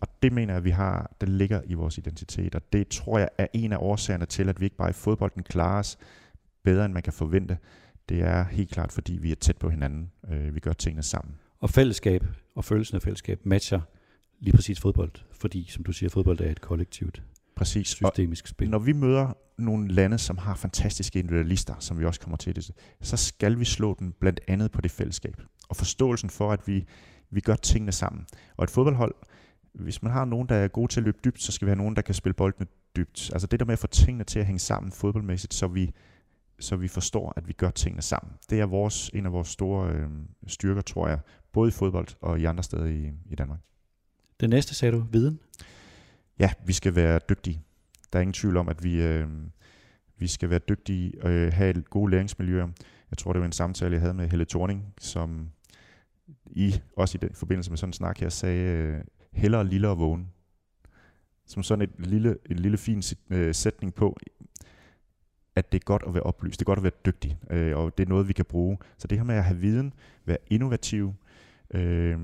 [0.00, 3.18] Og det mener jeg, at vi har, det ligger i vores identitet, og det tror
[3.18, 5.98] jeg er en af årsagerne til, at vi ikke bare i fodbolden klarer os
[6.64, 7.58] bedre, end man kan forvente.
[8.08, 10.10] Det er helt klart, fordi vi er tæt på hinanden.
[10.30, 11.34] Øh, vi gør tingene sammen.
[11.58, 13.80] Og fællesskab og følelsen af fællesskab matcher
[14.40, 17.22] lige præcis fodbold, fordi, som du siger, fodbold er et kollektivt
[17.56, 17.88] Præcis.
[17.88, 18.70] systemisk spil.
[18.70, 22.70] Når vi møder nogle lande, som har fantastiske individualister, som vi også kommer til det,
[23.00, 25.42] så skal vi slå den blandt andet på det fællesskab.
[25.68, 26.84] Og forståelsen for, at vi,
[27.30, 28.26] vi gør tingene sammen.
[28.56, 29.14] Og et fodboldhold,
[29.74, 31.78] hvis man har nogen, der er gode til at løbe dybt, så skal vi have
[31.78, 33.30] nogen, der kan spille boldene dybt.
[33.32, 35.92] Altså det der med at få tingene til at hænge sammen fodboldmæssigt, så vi,
[36.62, 38.34] så vi forstår, at vi gør tingene sammen.
[38.50, 40.08] Det er vores, en af vores store øh,
[40.46, 41.18] styrker, tror jeg,
[41.52, 43.58] både i fodbold og i andre steder i, i Danmark.
[44.40, 45.40] Det næste sagde du, viden?
[46.38, 47.62] Ja, vi skal være dygtige.
[48.12, 49.28] Der er ingen tvivl om, at vi, øh,
[50.16, 52.68] vi skal være dygtige og øh, have gode læringsmiljøer.
[53.10, 55.50] Jeg tror, det var en samtale, jeg havde med Helle Thorning, som
[56.46, 59.98] i, også i den forbindelse med sådan en snak her, sagde, øh, hellere lille og
[59.98, 60.28] vågen.
[61.46, 64.16] Som sådan et lille, en lille fin øh, sætning på,
[65.56, 67.98] at det er godt at være oplyst, det er godt at være dygtig, øh, og
[67.98, 68.78] det er noget, vi kan bruge.
[68.98, 69.92] Så det her med at have viden,
[70.24, 71.14] være innovativ,
[71.74, 72.18] øh,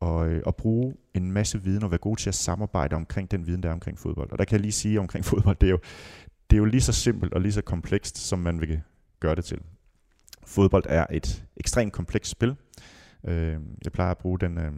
[0.00, 3.46] og, øh, og bruge en masse viden og være god til at samarbejde omkring den
[3.46, 4.32] viden, der er omkring fodbold.
[4.32, 5.78] Og der kan jeg lige sige omkring fodbold, det er jo,
[6.50, 8.80] det er jo lige så simpelt og lige så komplekst, som man vil
[9.20, 9.58] gøre det til.
[10.44, 12.56] Fodbold er et ekstremt komplekst spil.
[13.24, 14.72] Øh, jeg plejer at bruge den, øh,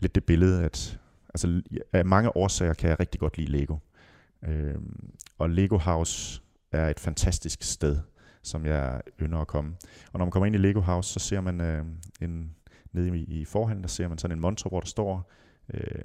[0.00, 3.76] lidt det billede, at altså, af mange årsager kan jeg rigtig godt lide Lego.
[4.46, 4.74] Øh,
[5.38, 7.98] og Lego House er et fantastisk sted,
[8.42, 9.76] som jeg ynder at komme.
[10.12, 11.84] Og når man kommer ind i Lego House, så ser man øh,
[12.20, 12.54] en,
[12.92, 15.30] nede i, i forhallen, der ser man sådan en montre, hvor der står
[15.74, 16.04] øh,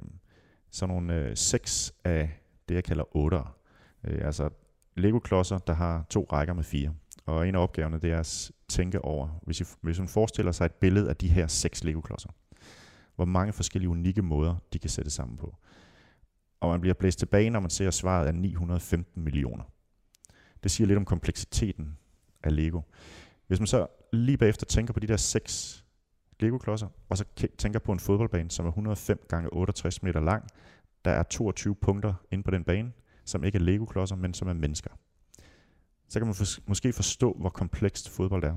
[0.71, 3.56] sådan nogle øh, seks af det, jeg kalder otter.
[4.04, 4.49] Øh, altså
[4.95, 6.93] Lego-klodser, der har to rækker med fire.
[7.25, 10.65] Og en af opgaverne, det er at tænke over, hvis, I, hvis man forestiller sig
[10.65, 12.30] et billede af de her seks Lego-klodser,
[13.15, 15.56] hvor mange forskellige unikke måder, de kan sætte sammen på.
[16.60, 19.63] Og man bliver blæst tilbage, når man ser, at svaret er 915 millioner.
[20.63, 21.98] Det siger lidt om kompleksiteten
[22.43, 22.82] af Lego.
[23.48, 25.86] Hvis man så lige bagefter tænker på de der seks
[26.39, 27.26] Lego-klodser, og så
[27.58, 30.48] tænker på en fodboldbane, som er 105 gange 68 meter lang,
[31.06, 32.91] der er 22 punkter inde på den bane,
[33.26, 34.89] som ikke er Lego-klodser, men som er mennesker.
[36.10, 38.56] Så kan man for, måske forstå, hvor komplekst fodbold er.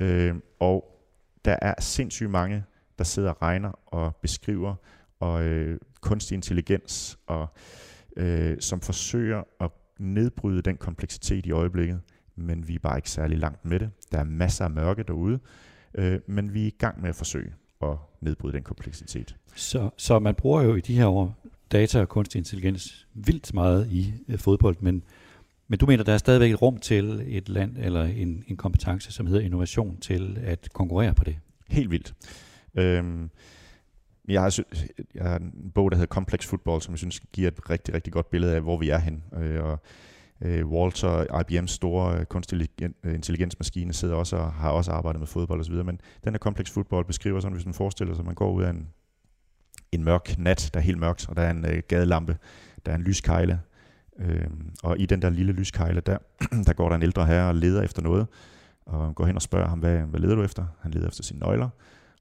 [0.00, 1.02] Øh, og
[1.44, 2.64] der er sindssygt mange,
[2.98, 4.74] der sidder og regner og beskriver,
[5.20, 7.48] og øh, kunstig intelligens, og
[8.16, 12.00] øh, som forsøger at nedbryde den kompleksitet i øjeblikket,
[12.36, 13.90] men vi er bare ikke særlig langt med det.
[14.12, 15.38] Der er masser af mørke derude,
[15.94, 17.52] øh, men vi er i gang med at forsøge
[17.82, 19.36] at nedbryde den kompleksitet.
[19.54, 21.34] Så, så man bruger jo i de her år
[21.72, 25.02] data og kunstig intelligens vildt meget i øh, fodbold, men,
[25.68, 29.12] men du mener, der er stadigvæk et rum til et land eller en, en kompetence,
[29.12, 31.36] som hedder innovation, til at konkurrere på det?
[31.68, 32.14] Helt vildt.
[32.74, 33.30] Øhm,
[34.28, 34.58] jeg har,
[35.14, 38.12] jeg har en bog, der hedder Complex Football, som jeg synes giver et rigtig, rigtig
[38.12, 39.24] godt billede af, hvor vi er hen.
[39.36, 39.78] Øh, og
[40.40, 45.26] øh, Walter, IBM's store øh, kunstig øh, intelligensmaskine, sidder også og har også arbejdet med
[45.26, 48.34] fodbold osv., men den her Complex Football beskriver sådan, hvis man forestiller sig, at man
[48.34, 48.88] går ud af en,
[49.92, 52.36] en mørk nat, der er helt mørkt, og der er en øh, gadelampe,
[52.86, 53.60] der er en lyskejle,
[54.18, 54.46] øh,
[54.82, 56.18] og i den der lille lyskejle der,
[56.66, 58.26] der går der en ældre herre og leder efter noget,
[58.86, 60.64] og går hen og spørger ham, hvad, hvad leder du efter?
[60.80, 61.68] Han leder efter sine nøgler,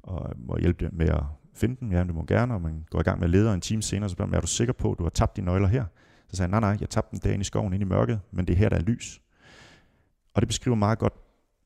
[0.04, 1.24] og må hjælpe med at
[1.56, 1.92] finde dem.
[1.92, 3.82] Ja, det må gerne, og man går i gang med at lede, og en time
[3.82, 5.86] senere, så spørger man, er du sikker på, at du har tabt dine nøgler her?
[6.28, 8.48] Så sagde han, nej, nej, jeg tabte dem derinde i skoven, inde i mørket, men
[8.48, 9.22] det er her, der er lys.
[10.34, 11.14] Og det beskriver meget godt,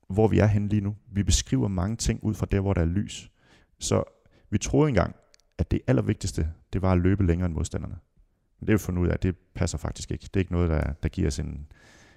[0.08, 0.96] hvor vi er henne lige nu.
[1.12, 3.30] Vi beskriver mange ting ud fra der, hvor der er lys.
[3.78, 4.02] Så
[4.50, 5.16] vi troede engang,
[5.58, 7.96] at det allervigtigste, det var at løbe længere end modstanderne.
[8.60, 10.22] Men det er vi fundet ud af, at det passer faktisk ikke.
[10.22, 11.66] Det er ikke noget, der, der giver os en,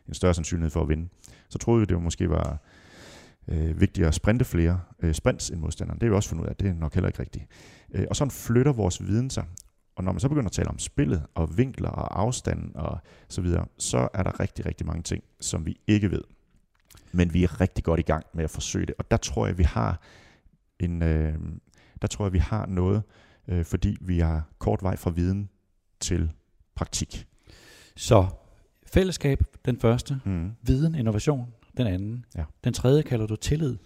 [0.08, 1.10] en større sandsynlighed for at vinde.
[1.50, 2.62] Så troede vi, det måske var
[3.48, 6.00] øh, vigtigere at sprinte flere øh, sprints end modstanderen.
[6.00, 7.46] Det er jo også fundet ud af, at det er nok heller ikke rigtigt.
[7.94, 9.46] Øh, og sådan flytter vores viden sig.
[9.96, 13.42] Og når man så begynder at tale om spillet og vinkler og afstanden og så
[13.42, 16.22] videre, så er der rigtig, rigtig mange ting, som vi ikke ved.
[17.12, 18.96] Men vi er rigtig godt i gang med at forsøge det.
[18.98, 20.02] Og der tror jeg, vi har
[20.80, 21.34] en, øh,
[22.02, 23.04] der tror jeg, vi har noget,
[23.48, 25.50] øh, fordi vi har kort vej fra viden
[26.00, 26.32] til
[26.76, 27.28] praktik.
[27.96, 28.28] Så
[28.94, 30.22] fællesskab, den første.
[30.26, 30.52] Mm.
[30.62, 32.26] Viden, innovation, den anden.
[32.36, 32.44] Ja.
[32.64, 33.78] Den tredje kalder du tillid.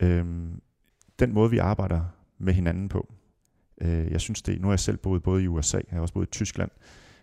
[0.00, 0.62] Øhm,
[1.18, 2.04] den måde, vi arbejder
[2.38, 3.14] med hinanden på.
[3.80, 6.14] Øh, jeg synes det, nu har jeg selv boet både i USA, jeg har også
[6.14, 6.70] boet i Tyskland,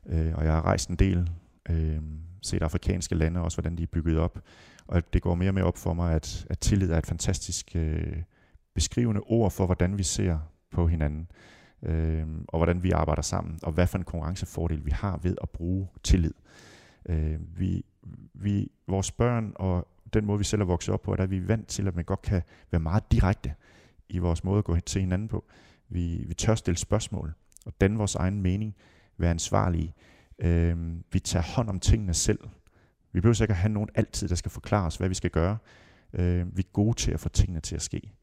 [0.05, 1.29] øh, og jeg har rejst en del,
[1.69, 2.01] øh,
[2.41, 4.39] set afrikanske lande, også hvordan de er bygget op.
[4.87, 7.75] Og det går mere og mere op for mig, at, at tillid er et fantastisk
[7.75, 8.23] øh,
[8.75, 10.39] beskrivende ord for, hvordan vi ser
[10.71, 11.27] på hinanden,
[11.83, 15.49] øh, og hvordan vi arbejder sammen, og hvad for en konkurrencefordel vi har ved at
[15.49, 16.33] bruge tillid.
[17.09, 17.85] Øh, vi,
[18.33, 21.37] vi, vores børn og den måde, vi selv er vokset op på, er, at vi
[21.37, 22.41] er vant til, at man godt kan
[22.71, 23.53] være meget direkte
[24.09, 25.45] i vores måde at gå til hinanden på.
[25.89, 27.33] Vi, vi tør stille spørgsmål
[27.65, 28.75] og danne vores egen mening,
[29.17, 29.93] være ansvarlige.
[30.39, 30.77] Øh,
[31.11, 32.39] vi tager hånd om tingene selv.
[33.11, 35.57] Vi behøver ikke at have nogen altid, der skal forklare os, hvad vi skal gøre.
[36.13, 38.13] Øh, vi er gode til at få tingene til at ske.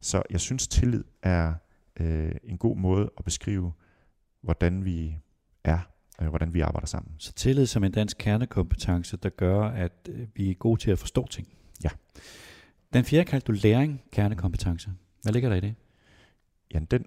[0.00, 1.54] Så jeg synes, tillid er
[2.00, 3.72] øh, en god måde at beskrive,
[4.40, 5.16] hvordan vi
[5.64, 5.78] er,
[6.20, 7.12] øh, hvordan vi arbejder sammen.
[7.18, 10.98] Så tillid som en dansk kernekompetence, der gør, at øh, vi er gode til at
[10.98, 11.48] forstå ting.
[11.84, 11.88] Ja.
[12.92, 14.90] Den fjerde kaldte du læring kernekompetence.
[15.22, 15.74] Hvad ligger der i det?
[16.74, 17.04] Ja, den,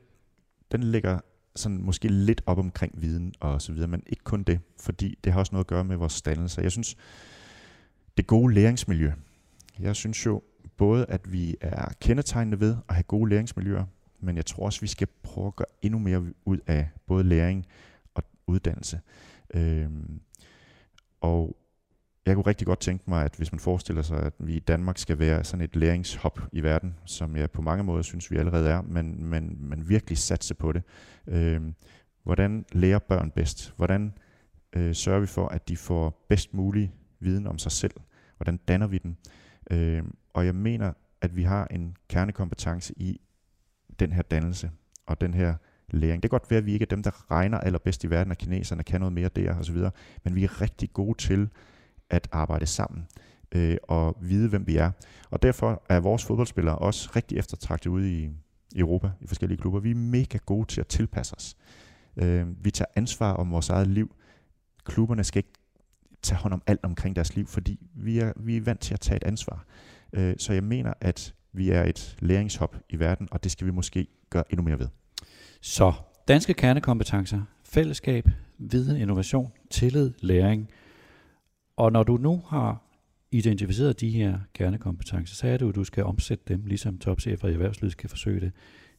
[0.72, 1.20] den ligger
[1.56, 5.34] sådan måske lidt op omkring viden og så videre, men ikke kun det, fordi det
[5.34, 6.62] har også noget at gøre med vores dannelse.
[6.62, 6.96] Jeg synes,
[8.18, 9.12] det gode læringsmiljø,
[9.80, 10.42] jeg synes jo
[10.78, 13.86] både, at vi er kendetegnende ved at have gode læringsmiljøer,
[14.20, 17.66] men jeg tror også, vi skal prøve at gøre endnu mere ud af både læring
[18.48, 19.00] uddannelse.
[19.54, 20.22] Øhm,
[21.22, 21.58] og
[22.26, 24.98] jeg kunne rigtig godt tænke mig, at hvis man forestiller sig, at vi i Danmark
[24.98, 28.70] skal være sådan et læringshop i verden, som jeg på mange måder synes, vi allerede
[28.70, 30.84] er, men, men, men virkelig satse på det.
[31.28, 31.76] Øhm,
[32.24, 33.74] hvordan lærer børn bedst?
[33.78, 34.14] Hvordan
[34.76, 37.94] øh, sørger vi for, at de får bedst mulig viden om sig selv?
[38.38, 39.16] Hvordan danner vi dem?
[39.72, 43.22] Øhm, og jeg mener, at vi har en kernekompetence i
[44.00, 44.72] den her dannelse
[45.06, 45.56] og den her
[45.94, 46.24] læring.
[46.24, 48.38] Det kan godt være, at vi ikke er dem, der regner allerbedst i verden, og
[48.38, 49.78] kineserne kan noget mere der osv.,
[50.24, 51.50] men vi er rigtig gode til
[52.10, 53.08] at arbejde sammen
[53.56, 54.92] øh, og vide, hvem vi er.
[55.30, 58.30] Og derfor er vores fodboldspillere også rigtig eftertragtet ude i,
[58.76, 59.80] Europa, i forskellige klubber.
[59.80, 61.58] Vi er mega gode til at tilpasse os.
[62.18, 64.16] Øh, vi tager ansvar om vores eget liv.
[64.86, 65.54] Klubberne skal ikke
[66.22, 69.00] tage hånd om alt omkring deres liv, fordi vi er, vi er vant til at
[69.00, 69.66] tage et ansvar.
[70.14, 73.72] Øh, så jeg mener, at vi er et læringshop i verden, og det skal vi
[73.72, 74.88] måske gøre endnu mere ved.
[75.66, 75.94] Så
[76.28, 80.70] danske kernekompetencer, fællesskab, viden, innovation, tillid, læring.
[81.76, 82.84] Og når du nu har
[83.32, 87.48] identificeret de her kernekompetencer, så er det jo, at du skal omsætte dem, ligesom topchefer
[87.48, 88.52] i erhvervslivet skal forsøge det,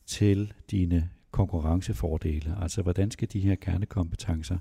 [0.07, 2.57] til dine konkurrencefordele.
[2.63, 4.59] Altså, hvordan skal de her kernekompetencer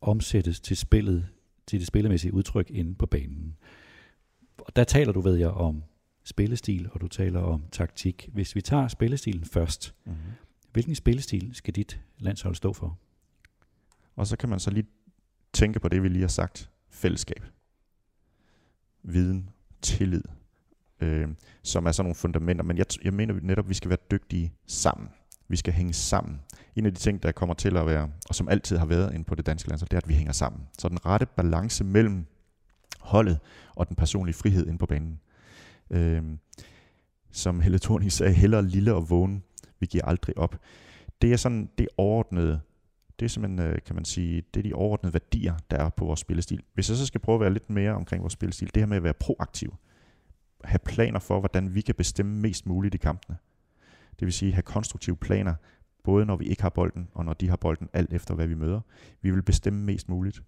[0.00, 1.28] omsættes til spillet,
[1.66, 3.56] til det spillemæssige udtryk inde på banen.
[4.58, 5.82] Og der taler du, ved jeg, om
[6.24, 8.28] spillestil, og du taler om taktik.
[8.32, 10.47] Hvis vi tager spillestilen først, Mm-hmm
[10.78, 12.98] hvilken spillestil skal dit landshold stå for?
[14.16, 14.86] Og så kan man så lige
[15.52, 16.70] tænke på det, vi lige har sagt.
[16.90, 17.44] Fællesskab.
[19.02, 19.50] Viden.
[19.82, 20.22] Tillid.
[21.00, 21.28] Øh,
[21.62, 22.64] som er sådan nogle fundamenter.
[22.64, 25.08] Men jeg, jeg mener netop, at vi skal være dygtige sammen.
[25.48, 26.40] Vi skal hænge sammen.
[26.76, 29.24] En af de ting, der kommer til at være, og som altid har været inde
[29.24, 30.62] på det danske landshold, det er, at vi hænger sammen.
[30.78, 32.26] Så den rette balance mellem
[33.00, 33.38] holdet
[33.76, 35.20] og den personlige frihed inde på banen.
[35.90, 36.22] Øh,
[37.30, 39.42] som Helle Thorning sagde, hellere lille og vågen.
[39.80, 40.60] Vi giver aldrig op.
[41.22, 42.60] Det er sådan det overordnede
[43.18, 46.04] det er simpelthen, øh, kan man sige, det er de overordnede værdier, der er på
[46.04, 46.62] vores spillestil.
[46.74, 48.96] Hvis jeg så skal prøve at være lidt mere omkring vores spillestil, det her med
[48.96, 49.74] at være proaktiv.
[50.64, 53.36] Have planer for, hvordan vi kan bestemme mest muligt i kampene.
[54.18, 55.54] Det vil sige have konstruktive planer,
[56.04, 58.54] både når vi ikke har bolden, og når de har bolden, alt efter hvad vi
[58.54, 58.80] møder.
[59.22, 60.42] Vi vil bestemme mest muligt.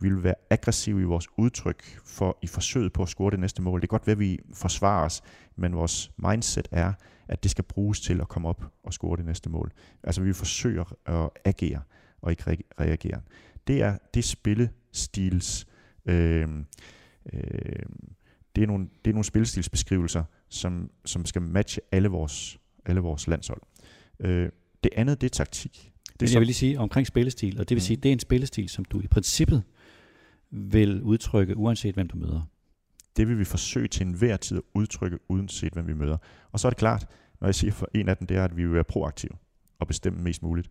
[0.00, 3.62] Vi vil være aggressive i vores udtryk for i forsøget på at score det næste
[3.62, 3.80] mål.
[3.80, 5.22] Det kan godt være, at vi forsvarer os,
[5.56, 6.92] men vores mindset er,
[7.28, 9.72] at det skal bruges til at komme op og score det næste mål.
[10.02, 11.82] Altså vi forsøger at agere
[12.22, 13.20] og ikke re- reagere.
[13.66, 15.66] Det er det spillestils
[16.06, 16.48] øh,
[17.32, 17.40] øh,
[18.56, 23.26] det er nogle, det er nogle spillestilsbeskrivelser, som, som skal matche alle vores, alle vores
[23.28, 23.60] landshold.
[24.20, 24.48] Øh,
[24.84, 25.92] det andet, det er taktik.
[26.12, 27.86] Det Det er jeg vil lige sige omkring spillestil, og det vil Mm.
[27.86, 29.62] sige, det er en spillestil, som du i princippet
[30.50, 32.42] vil udtrykke, uanset hvem du møder.
[33.16, 36.16] det vil vi forsøge til enhver tid at udtrykke, uanset hvem vi møder.
[36.52, 37.06] Og så er det klart,
[37.40, 39.32] når jeg siger for en af dem, det er, at vi vil være proaktive
[39.78, 40.70] og bestemme mest muligt.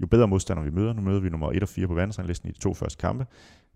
[0.00, 2.52] Jo bedre modstander vi møder, nu møder vi nummer 1 og 4 på verdensranglisten i
[2.52, 3.26] de to første kampe,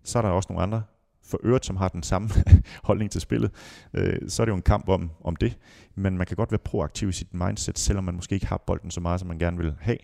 [0.03, 0.83] så er der også nogle andre
[1.23, 2.29] for øvrigt, som har den samme
[2.87, 3.51] holdning til spillet,
[3.93, 5.57] øh, så er det jo en kamp om, om det.
[5.95, 8.91] Men man kan godt være proaktiv i sit mindset, selvom man måske ikke har bolden
[8.91, 9.97] så meget, som man gerne vil have.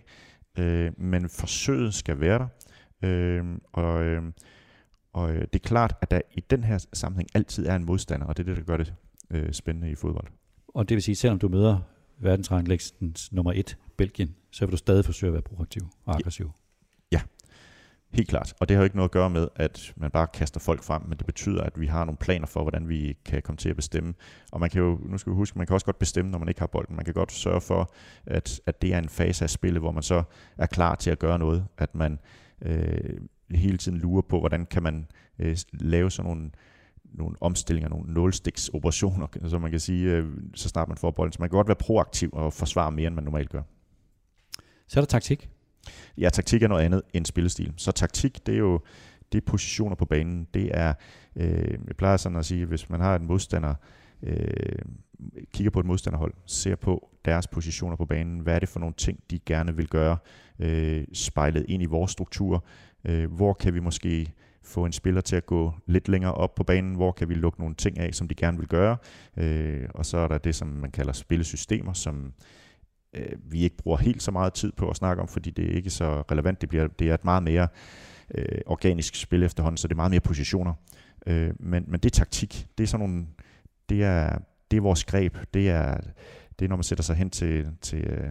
[0.58, 2.48] Øh, men forsøget skal være der.
[3.08, 4.22] Øh, og, øh,
[5.14, 8.26] og øh, det er klart, at der i den her sammenhæng altid er en modstander,
[8.26, 8.94] og det er det, der gør det
[9.30, 10.26] øh, spændende i fodbold.
[10.68, 11.78] Og det vil sige, selvom du møder
[12.18, 16.52] verdensranglistens nummer et, Belgien, så vil du stadig forsøge at være proaktiv og aggressiv.
[18.14, 18.54] Helt klart.
[18.60, 21.02] Og det har jo ikke noget at gøre med, at man bare kaster folk frem,
[21.02, 23.76] men det betyder, at vi har nogle planer for, hvordan vi kan komme til at
[23.76, 24.14] bestemme.
[24.52, 26.48] Og man kan jo, nu skal vi huske, man kan også godt bestemme, når man
[26.48, 26.96] ikke har bolden.
[26.96, 27.92] Man kan godt sørge for,
[28.26, 30.22] at, at det er en fase af spillet, hvor man så
[30.58, 31.64] er klar til at gøre noget.
[31.78, 32.18] At man
[32.62, 35.06] øh, hele tiden lurer på, hvordan kan man
[35.38, 36.50] øh, lave sådan nogle
[37.04, 41.32] nogle omstillinger, nogle nålstiksoperationer, så man kan sige, øh, så snart man får bolden.
[41.32, 43.62] Så man kan godt være proaktiv og forsvare mere, end man normalt gør.
[44.88, 45.50] Så er der taktik.
[46.18, 47.72] Ja, taktik er noget andet end spillestil.
[47.76, 48.80] Så taktik, det er jo
[49.32, 50.46] det er positioner på banen.
[50.54, 50.94] Det er,
[51.36, 53.74] øh, jeg plejer sådan at sige, hvis man har en modstander,
[54.22, 54.78] øh,
[55.52, 58.94] kigger på et modstanderhold, ser på deres positioner på banen, hvad er det for nogle
[58.98, 60.16] ting, de gerne vil gøre,
[60.58, 62.64] øh, spejlet ind i vores struktur,
[63.04, 66.64] øh, hvor kan vi måske få en spiller til at gå lidt længere op på
[66.64, 68.96] banen, hvor kan vi lukke nogle ting af, som de gerne vil gøre,
[69.36, 72.32] øh, og så er der det, som man kalder spillesystemer, som
[73.14, 75.76] øh, vi ikke bruger helt så meget tid på at snakke om, fordi det er
[75.76, 76.60] ikke så relevant.
[76.60, 77.68] Det, bliver, det er et meget mere
[78.34, 80.74] øh, organisk spil efterhånden, så det er meget mere positioner.
[81.26, 82.66] Øh, men, men det er taktik.
[82.78, 83.26] Det er sådan nogle,
[83.88, 84.38] det er,
[84.70, 85.36] det er vores greb.
[85.54, 86.00] Det er,
[86.58, 88.30] det er, når man sætter sig hen til, til, øh,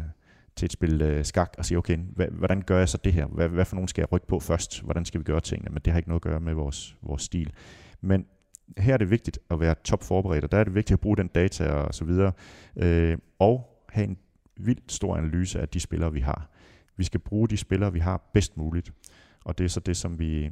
[0.56, 3.26] til et spil øh, skak og siger, okay, hva, hvordan gør jeg så det her?
[3.26, 4.82] Hvad, hvad for nogen skal jeg rykke på først?
[4.82, 5.70] Hvordan skal vi gøre tingene?
[5.70, 7.54] Men det har ikke noget at gøre med vores, vores stil.
[8.02, 8.26] Men
[8.78, 11.18] her er det vigtigt at være top forberedt, og der er det vigtigt at bruge
[11.18, 12.32] den data og så videre,
[12.76, 14.18] øh, og have en
[14.58, 16.50] vildt stor analyse af de spillere, vi har.
[16.98, 18.94] Vi skal bruge de spillere, vi har bedst muligt.
[19.46, 20.52] Og det er så det, som vi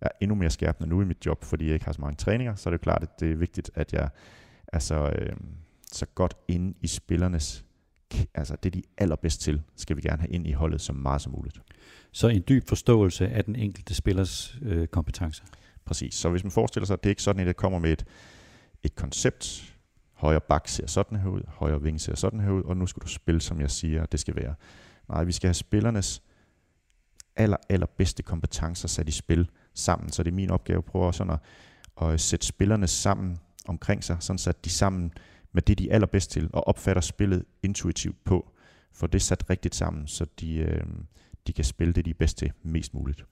[0.00, 2.54] er endnu mere skærpende nu i mit job, fordi jeg ikke har så mange træninger,
[2.54, 4.08] så er det klart, at det er vigtigt, at jeg
[4.68, 5.36] er så, øh,
[5.92, 7.64] så godt inde i spillernes,
[8.34, 11.32] altså det de allerbedst til, skal vi gerne have ind i holdet så meget som
[11.32, 11.60] muligt.
[12.12, 15.42] Så en dyb forståelse af den enkelte spillers øh, kompetence.
[15.84, 16.14] Præcis.
[16.14, 18.04] Så hvis man forestiller sig, at det er ikke sådan, at det kommer med et,
[18.82, 19.74] et koncept,
[20.12, 23.02] højre bak ser sådan her ud, højre ving ser sådan her ud, og nu skal
[23.02, 24.54] du spille, som jeg siger, det skal være.
[25.08, 26.22] Nej, vi skal have spillernes
[27.36, 31.14] aller, aller bedste kompetencer sat i spil sammen, så det er min opgave at prøve
[31.14, 31.40] sådan at,
[32.08, 35.12] at sætte spillerne sammen omkring sig, sådan så de sammen
[35.52, 38.52] med det, de er allerbedst til, og opfatter spillet intuitivt på,
[38.92, 40.84] for det sat rigtigt sammen, så de, øh,
[41.46, 43.24] de kan spille det, de er bedst til mest muligt.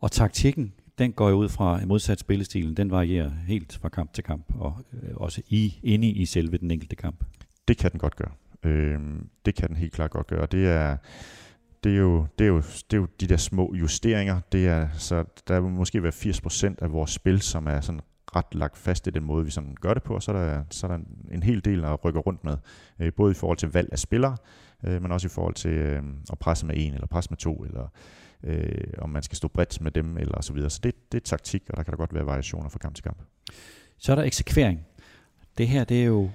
[0.00, 2.76] Og taktikken, den går jo ud fra modsat spillestilen.
[2.76, 6.70] Den varierer helt fra kamp til kamp, og øh, også i, inde i selve den
[6.70, 7.24] enkelte kamp.
[7.68, 8.32] Det kan den godt gøre.
[8.62, 9.00] Øh,
[9.44, 10.46] det kan den helt klart godt gøre.
[10.46, 10.96] Det er,
[11.84, 12.56] det er, jo, det, er jo,
[12.90, 14.40] det er jo de der små justeringer.
[14.52, 18.00] Det er, så der vil måske være 80% af vores spil, som er sådan
[18.36, 20.64] ret lagt fast i den måde, vi sådan gør det på, og så er der,
[20.70, 20.98] så er der
[21.30, 22.56] en hel del at rykke rundt med.
[22.98, 24.36] Øh, både i forhold til valg af spillere,
[24.84, 27.64] øh, men også i forhold til øh, at presse med en, eller presse med to,
[27.64, 27.88] eller
[28.42, 30.70] øh, om man skal stå bredt med dem, eller så videre.
[30.70, 33.04] Så det, det er taktik, og der kan der godt være variationer fra kamp til
[33.04, 33.18] kamp.
[33.98, 34.80] Så er der eksekvering.
[35.58, 36.30] Det her, det er jo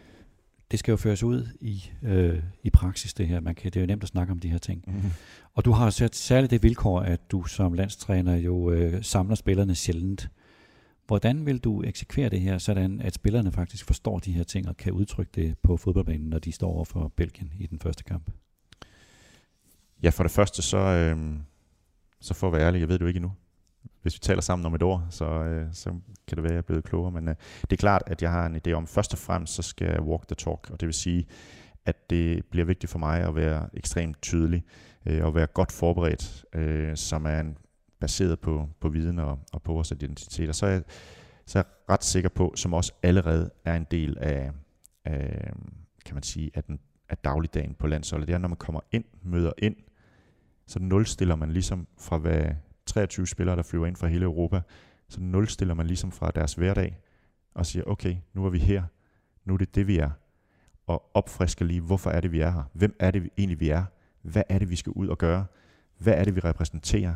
[0.73, 3.39] det skal jo føres ud i, øh, i praksis, det her.
[3.39, 4.83] Man kan, det er jo nemt at snakke om de her ting.
[4.87, 5.11] Mm-hmm.
[5.53, 9.75] Og du har sat særligt det vilkår, at du som landstræner jo øh, samler spillerne
[9.75, 10.29] sjældent.
[11.07, 14.77] Hvordan vil du eksekvere det her, sådan at spillerne faktisk forstår de her ting og
[14.77, 18.31] kan udtrykke det på fodboldbanen, når de står over for Belgien i den første kamp?
[20.03, 21.17] Ja, for det første så, øh,
[22.21, 23.31] så for at være ærlig, jeg ved det jo ikke endnu.
[24.01, 25.89] Hvis vi taler sammen om et år, så, øh, så
[26.27, 27.11] kan det være, at jeg er blevet klogere.
[27.11, 29.61] Men øh, det er klart, at jeg har en idé om, først og fremmest, så
[29.61, 30.69] skal jeg walk the talk.
[30.69, 31.25] Og det vil sige,
[31.85, 34.63] at det bliver vigtigt for mig at være ekstremt tydelig
[35.05, 37.57] øh, og være godt forberedt, øh, som er en,
[38.03, 40.49] baseret på, på viden og, og på vores identitet.
[40.49, 40.83] Og så er, jeg,
[41.45, 44.51] så er jeg ret sikker på, som også allerede er en del af,
[45.05, 45.53] af
[46.05, 49.03] kan man sige, af, den, af dagligdagen på landsholdet, det er, når man kommer ind,
[49.21, 49.75] møder ind,
[50.67, 52.45] så nulstiller man ligesom fra hvad
[52.85, 54.61] 23 spillere, der flyver ind fra hele Europa,
[55.09, 56.99] så nulstiller man ligesom fra deres hverdag
[57.53, 58.83] og siger, okay, nu er vi her,
[59.45, 60.09] nu er det det, vi er,
[60.87, 62.63] og opfrisker lige, hvorfor er det, vi er her?
[62.73, 63.83] Hvem er det egentlig, vi er?
[64.21, 65.45] Hvad er det, vi skal ud og gøre?
[65.97, 67.13] Hvad er det, vi repræsenterer?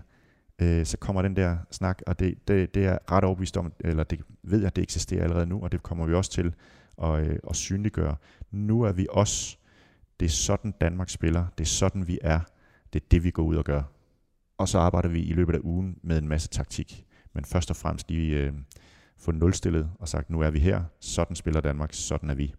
[0.62, 4.04] Øh, så kommer den der snak, og det, det, det er ret overbevist om, eller
[4.04, 6.54] det ved jeg, det eksisterer allerede nu, og det kommer vi også til
[7.04, 8.15] at, øh, at synliggøre.
[8.52, 9.60] Nu er vi os.
[10.20, 11.46] Det er sådan Danmark spiller.
[11.58, 12.39] Det er sådan vi er.
[12.93, 13.84] Det er det, vi går ud og gør.
[14.58, 17.06] Og så arbejder vi i løbet af ugen med en masse taktik.
[17.34, 18.53] Men først og fremmest lige øh,
[19.18, 22.53] få nulstillet og sagt, nu er vi her, sådan spiller Danmark, sådan er vi.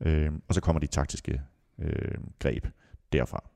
[0.00, 1.40] Øh, og så kommer de taktiske
[1.78, 2.66] øh, greb
[3.12, 3.51] derfra.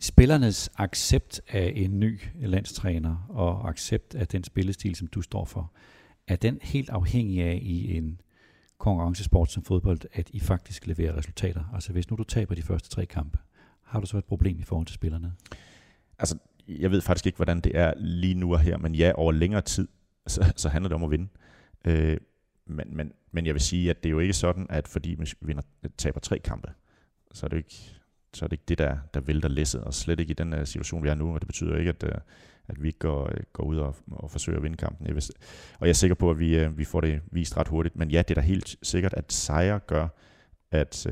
[0.00, 5.72] Spillernes accept af en ny landstræner og accept af den spillestil, som du står for,
[6.26, 8.20] er den helt afhængig af i en
[8.78, 11.64] konkurrencesport som fodbold, at I faktisk leverer resultater?
[11.74, 13.38] Altså hvis nu du taber de første tre kampe,
[13.82, 15.32] har du så et problem i forhold til spillerne?
[16.18, 16.38] Altså,
[16.68, 19.62] jeg ved faktisk ikke, hvordan det er lige nu og her, men ja, over længere
[19.62, 19.88] tid,
[20.26, 21.28] så, så handler det om at vinde.
[21.84, 22.16] Øh,
[22.66, 25.32] men, men, men jeg vil sige, at det er jo ikke sådan, at fordi vi
[25.40, 25.62] vinder,
[25.98, 26.68] taber tre kampe,
[27.32, 28.01] så er det ikke,
[28.34, 30.64] så er det ikke det, der, der vælter læsset, og slet ikke i den uh,
[30.64, 32.20] situation, vi er nu, og det betyder ikke, at, uh,
[32.68, 35.06] at vi ikke går, øh, går ud og, og forsøger at vinde kampen.
[35.06, 35.24] Jeg vil,
[35.78, 37.96] og jeg er sikker på, at vi, vi får det vist ret hurtigt.
[37.96, 40.08] Men ja, det er da helt sikkert, at sejre gør,
[40.70, 41.06] at,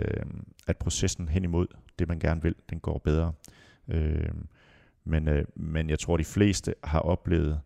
[0.66, 1.66] at processen hen imod
[1.98, 3.32] det, man gerne vil, den går bedre.
[5.04, 7.60] men, men jeg tror, de fleste har oplevet,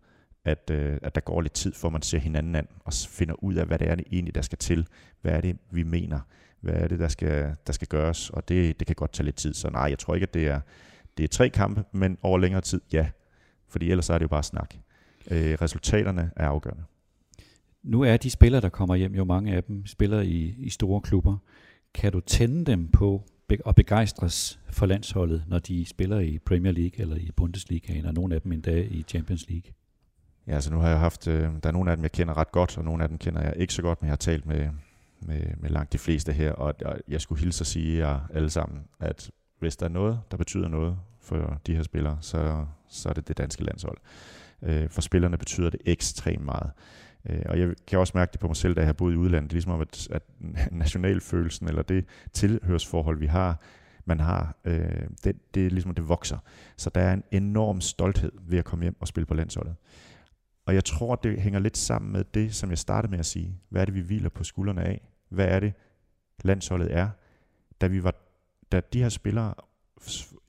[0.44, 3.54] at, øh, at der går lidt tid, for man ser hinanden an og finder ud
[3.54, 4.86] af, hvad det er det egentlig, der skal til.
[5.22, 6.20] Hvad er det, vi mener?
[6.64, 8.30] Hvad er det, der skal, der skal gøres?
[8.30, 9.54] Og det, det kan godt tage lidt tid.
[9.54, 10.60] Så nej, jeg tror ikke, at det er,
[11.16, 13.06] det er tre kampe, men over længere tid, ja.
[13.68, 14.74] Fordi ellers er det jo bare snak.
[15.30, 16.82] Øh, resultaterne er afgørende.
[17.82, 21.00] Nu er de spillere, der kommer hjem, jo mange af dem spiller i, i store
[21.00, 21.36] klubber.
[21.94, 23.22] Kan du tænde dem på
[23.64, 28.34] og begejstres for landsholdet, når de spiller i Premier League eller i Bundesliga, og nogle
[28.34, 29.72] af dem endda i Champions League?
[30.46, 32.52] Ja, altså nu har jeg haft, øh, der er nogle af dem, jeg kender ret
[32.52, 34.68] godt, og nogle af dem kender jeg ikke så godt, men jeg har talt med,
[35.24, 38.50] med, med langt de fleste her, og, og jeg skulle hilse at sige jer alle
[38.50, 43.08] sammen, at hvis der er noget, der betyder noget for de her spillere, så, så
[43.08, 43.98] er det det danske landshold.
[44.62, 46.70] Øh, for spillerne betyder det ekstremt meget.
[47.28, 49.16] Øh, og jeg kan også mærke det på mig selv, da jeg har boet i
[49.16, 49.50] udlandet.
[49.50, 50.22] Det er ligesom om, at, at
[50.72, 53.60] nationalfølelsen, eller det tilhørsforhold, vi har,
[54.04, 56.38] man har, øh, det, det er ligesom, det vokser.
[56.76, 59.74] Så der er en enorm stolthed ved at komme hjem og spille på landsholdet.
[60.66, 63.58] Og jeg tror, det hænger lidt sammen med det, som jeg startede med at sige.
[63.68, 65.08] Hvad er det, vi hviler på skuldrene af?
[65.34, 65.72] Hvad er det,
[66.44, 67.08] landsholdet er?
[67.80, 68.14] Da, vi var,
[68.72, 69.54] da de her spillere,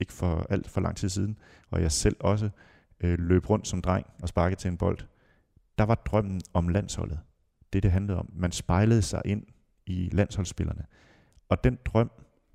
[0.00, 1.38] ikke for alt for lang tid siden,
[1.70, 2.50] og jeg selv også,
[3.00, 4.98] øh, løb rundt som dreng og sparkede til en bold,
[5.78, 7.20] der var drømmen om landsholdet.
[7.72, 8.30] Det, det handlede om.
[8.32, 9.46] Man spejlede sig ind
[9.86, 10.86] i landsholdsspillerne.
[11.48, 12.10] Og den drøm,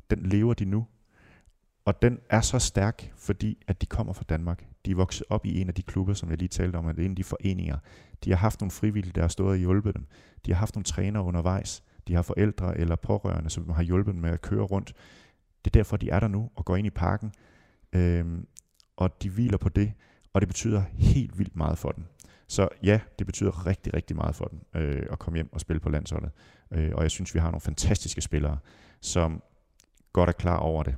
[0.09, 0.87] den lever de nu.
[1.85, 4.65] Og den er så stærk, fordi at de kommer fra Danmark.
[4.85, 6.95] De er vokset op i en af de klubber, som jeg lige talte om, at
[6.95, 7.77] det er en af de foreninger.
[8.23, 10.07] De har haft nogle frivillige, der har stået og hjulpet dem.
[10.45, 11.83] De har haft nogle trænere undervejs.
[12.07, 14.93] De har forældre eller pårørende, som har hjulpet dem med at køre rundt.
[15.65, 17.33] Det er derfor, de er der nu og går ind i parken.
[17.93, 18.25] øh,
[18.97, 19.93] og de hviler på det,
[20.33, 22.03] og det betyder helt vildt meget for dem.
[22.47, 25.79] Så ja, det betyder rigtig, rigtig meget for dem øh, at komme hjem og spille
[25.79, 26.31] på landsholdet.
[26.71, 28.57] Øh, og jeg synes, vi har nogle fantastiske spillere,
[29.01, 29.43] som
[30.13, 30.95] godt er klar over det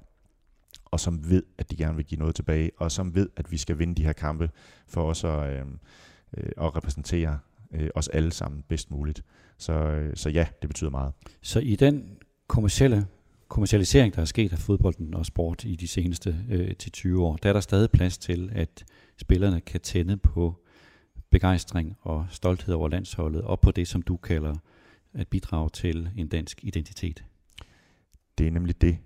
[0.93, 3.57] og som ved, at de gerne vil give noget tilbage, og som ved, at vi
[3.57, 4.49] skal vinde de her kampe
[4.87, 5.65] for os at, øh,
[6.37, 7.39] øh, at repræsentere
[7.73, 9.23] øh, os alle sammen bedst muligt.
[9.57, 11.13] Så, øh, så ja, det betyder meget.
[11.41, 12.17] Så i den
[12.47, 13.05] kommercielle
[13.47, 17.35] kommercialisering, der er sket af fodbolden og sport i de seneste øh, til 20 år,
[17.35, 18.83] der er der stadig plads til, at
[19.17, 20.63] spillerne kan tænde på
[21.29, 24.55] begejstring og stolthed over landsholdet, og på det, som du kalder
[25.13, 27.23] at bidrage til en dansk identitet.
[28.37, 28.97] Det er nemlig det,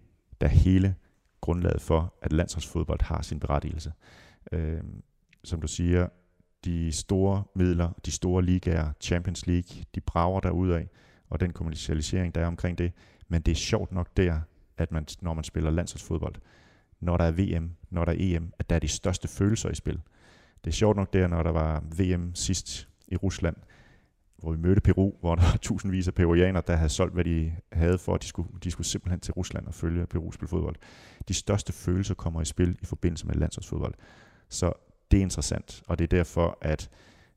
[0.42, 0.96] der hele
[1.42, 3.94] grundlaget for, at landsholdsfodbold har sin berettigelse.
[4.52, 4.82] Øh,
[5.44, 6.08] som du siger,
[6.66, 10.88] de store midler, de store ligaer, Champions League, de brager af,
[11.30, 12.92] og den kommercialisering, der er omkring det.
[13.28, 14.40] Men det er sjovt nok der,
[14.78, 16.36] at man, når man spiller landsholdsfodbold,
[17.00, 19.76] når der er VM, når der er EM, at der er de største følelser i
[19.76, 20.02] spil.
[20.64, 23.56] Det er sjovt nok der, når der var VM sidst i Rusland,
[24.38, 27.56] hvor vi mødte Peru, hvor der var tusindvis af peruanere, der havde solgt, hvad de
[27.72, 30.76] havde for, at de skulle, de skulle simpelthen til Rusland og følge Peru spille fodbold.
[31.28, 33.94] De største følelser kommer i spil i forbindelse med landsholdsfodbold.
[34.50, 34.74] Så
[35.12, 36.90] det er interessant, og det er derfor, at,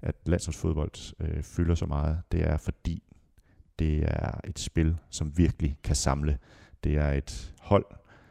[0.03, 2.23] at landsholdsfodbold øh, fylder så meget.
[2.33, 3.03] Det er fordi,
[3.79, 6.39] det er et spil, som virkelig kan samle.
[6.85, 7.87] Det er et hold,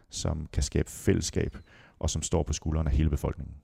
[0.09, 1.57] som kan skabe fællesskab,
[1.99, 3.55] og som står på skuldrene af hele befolkningen.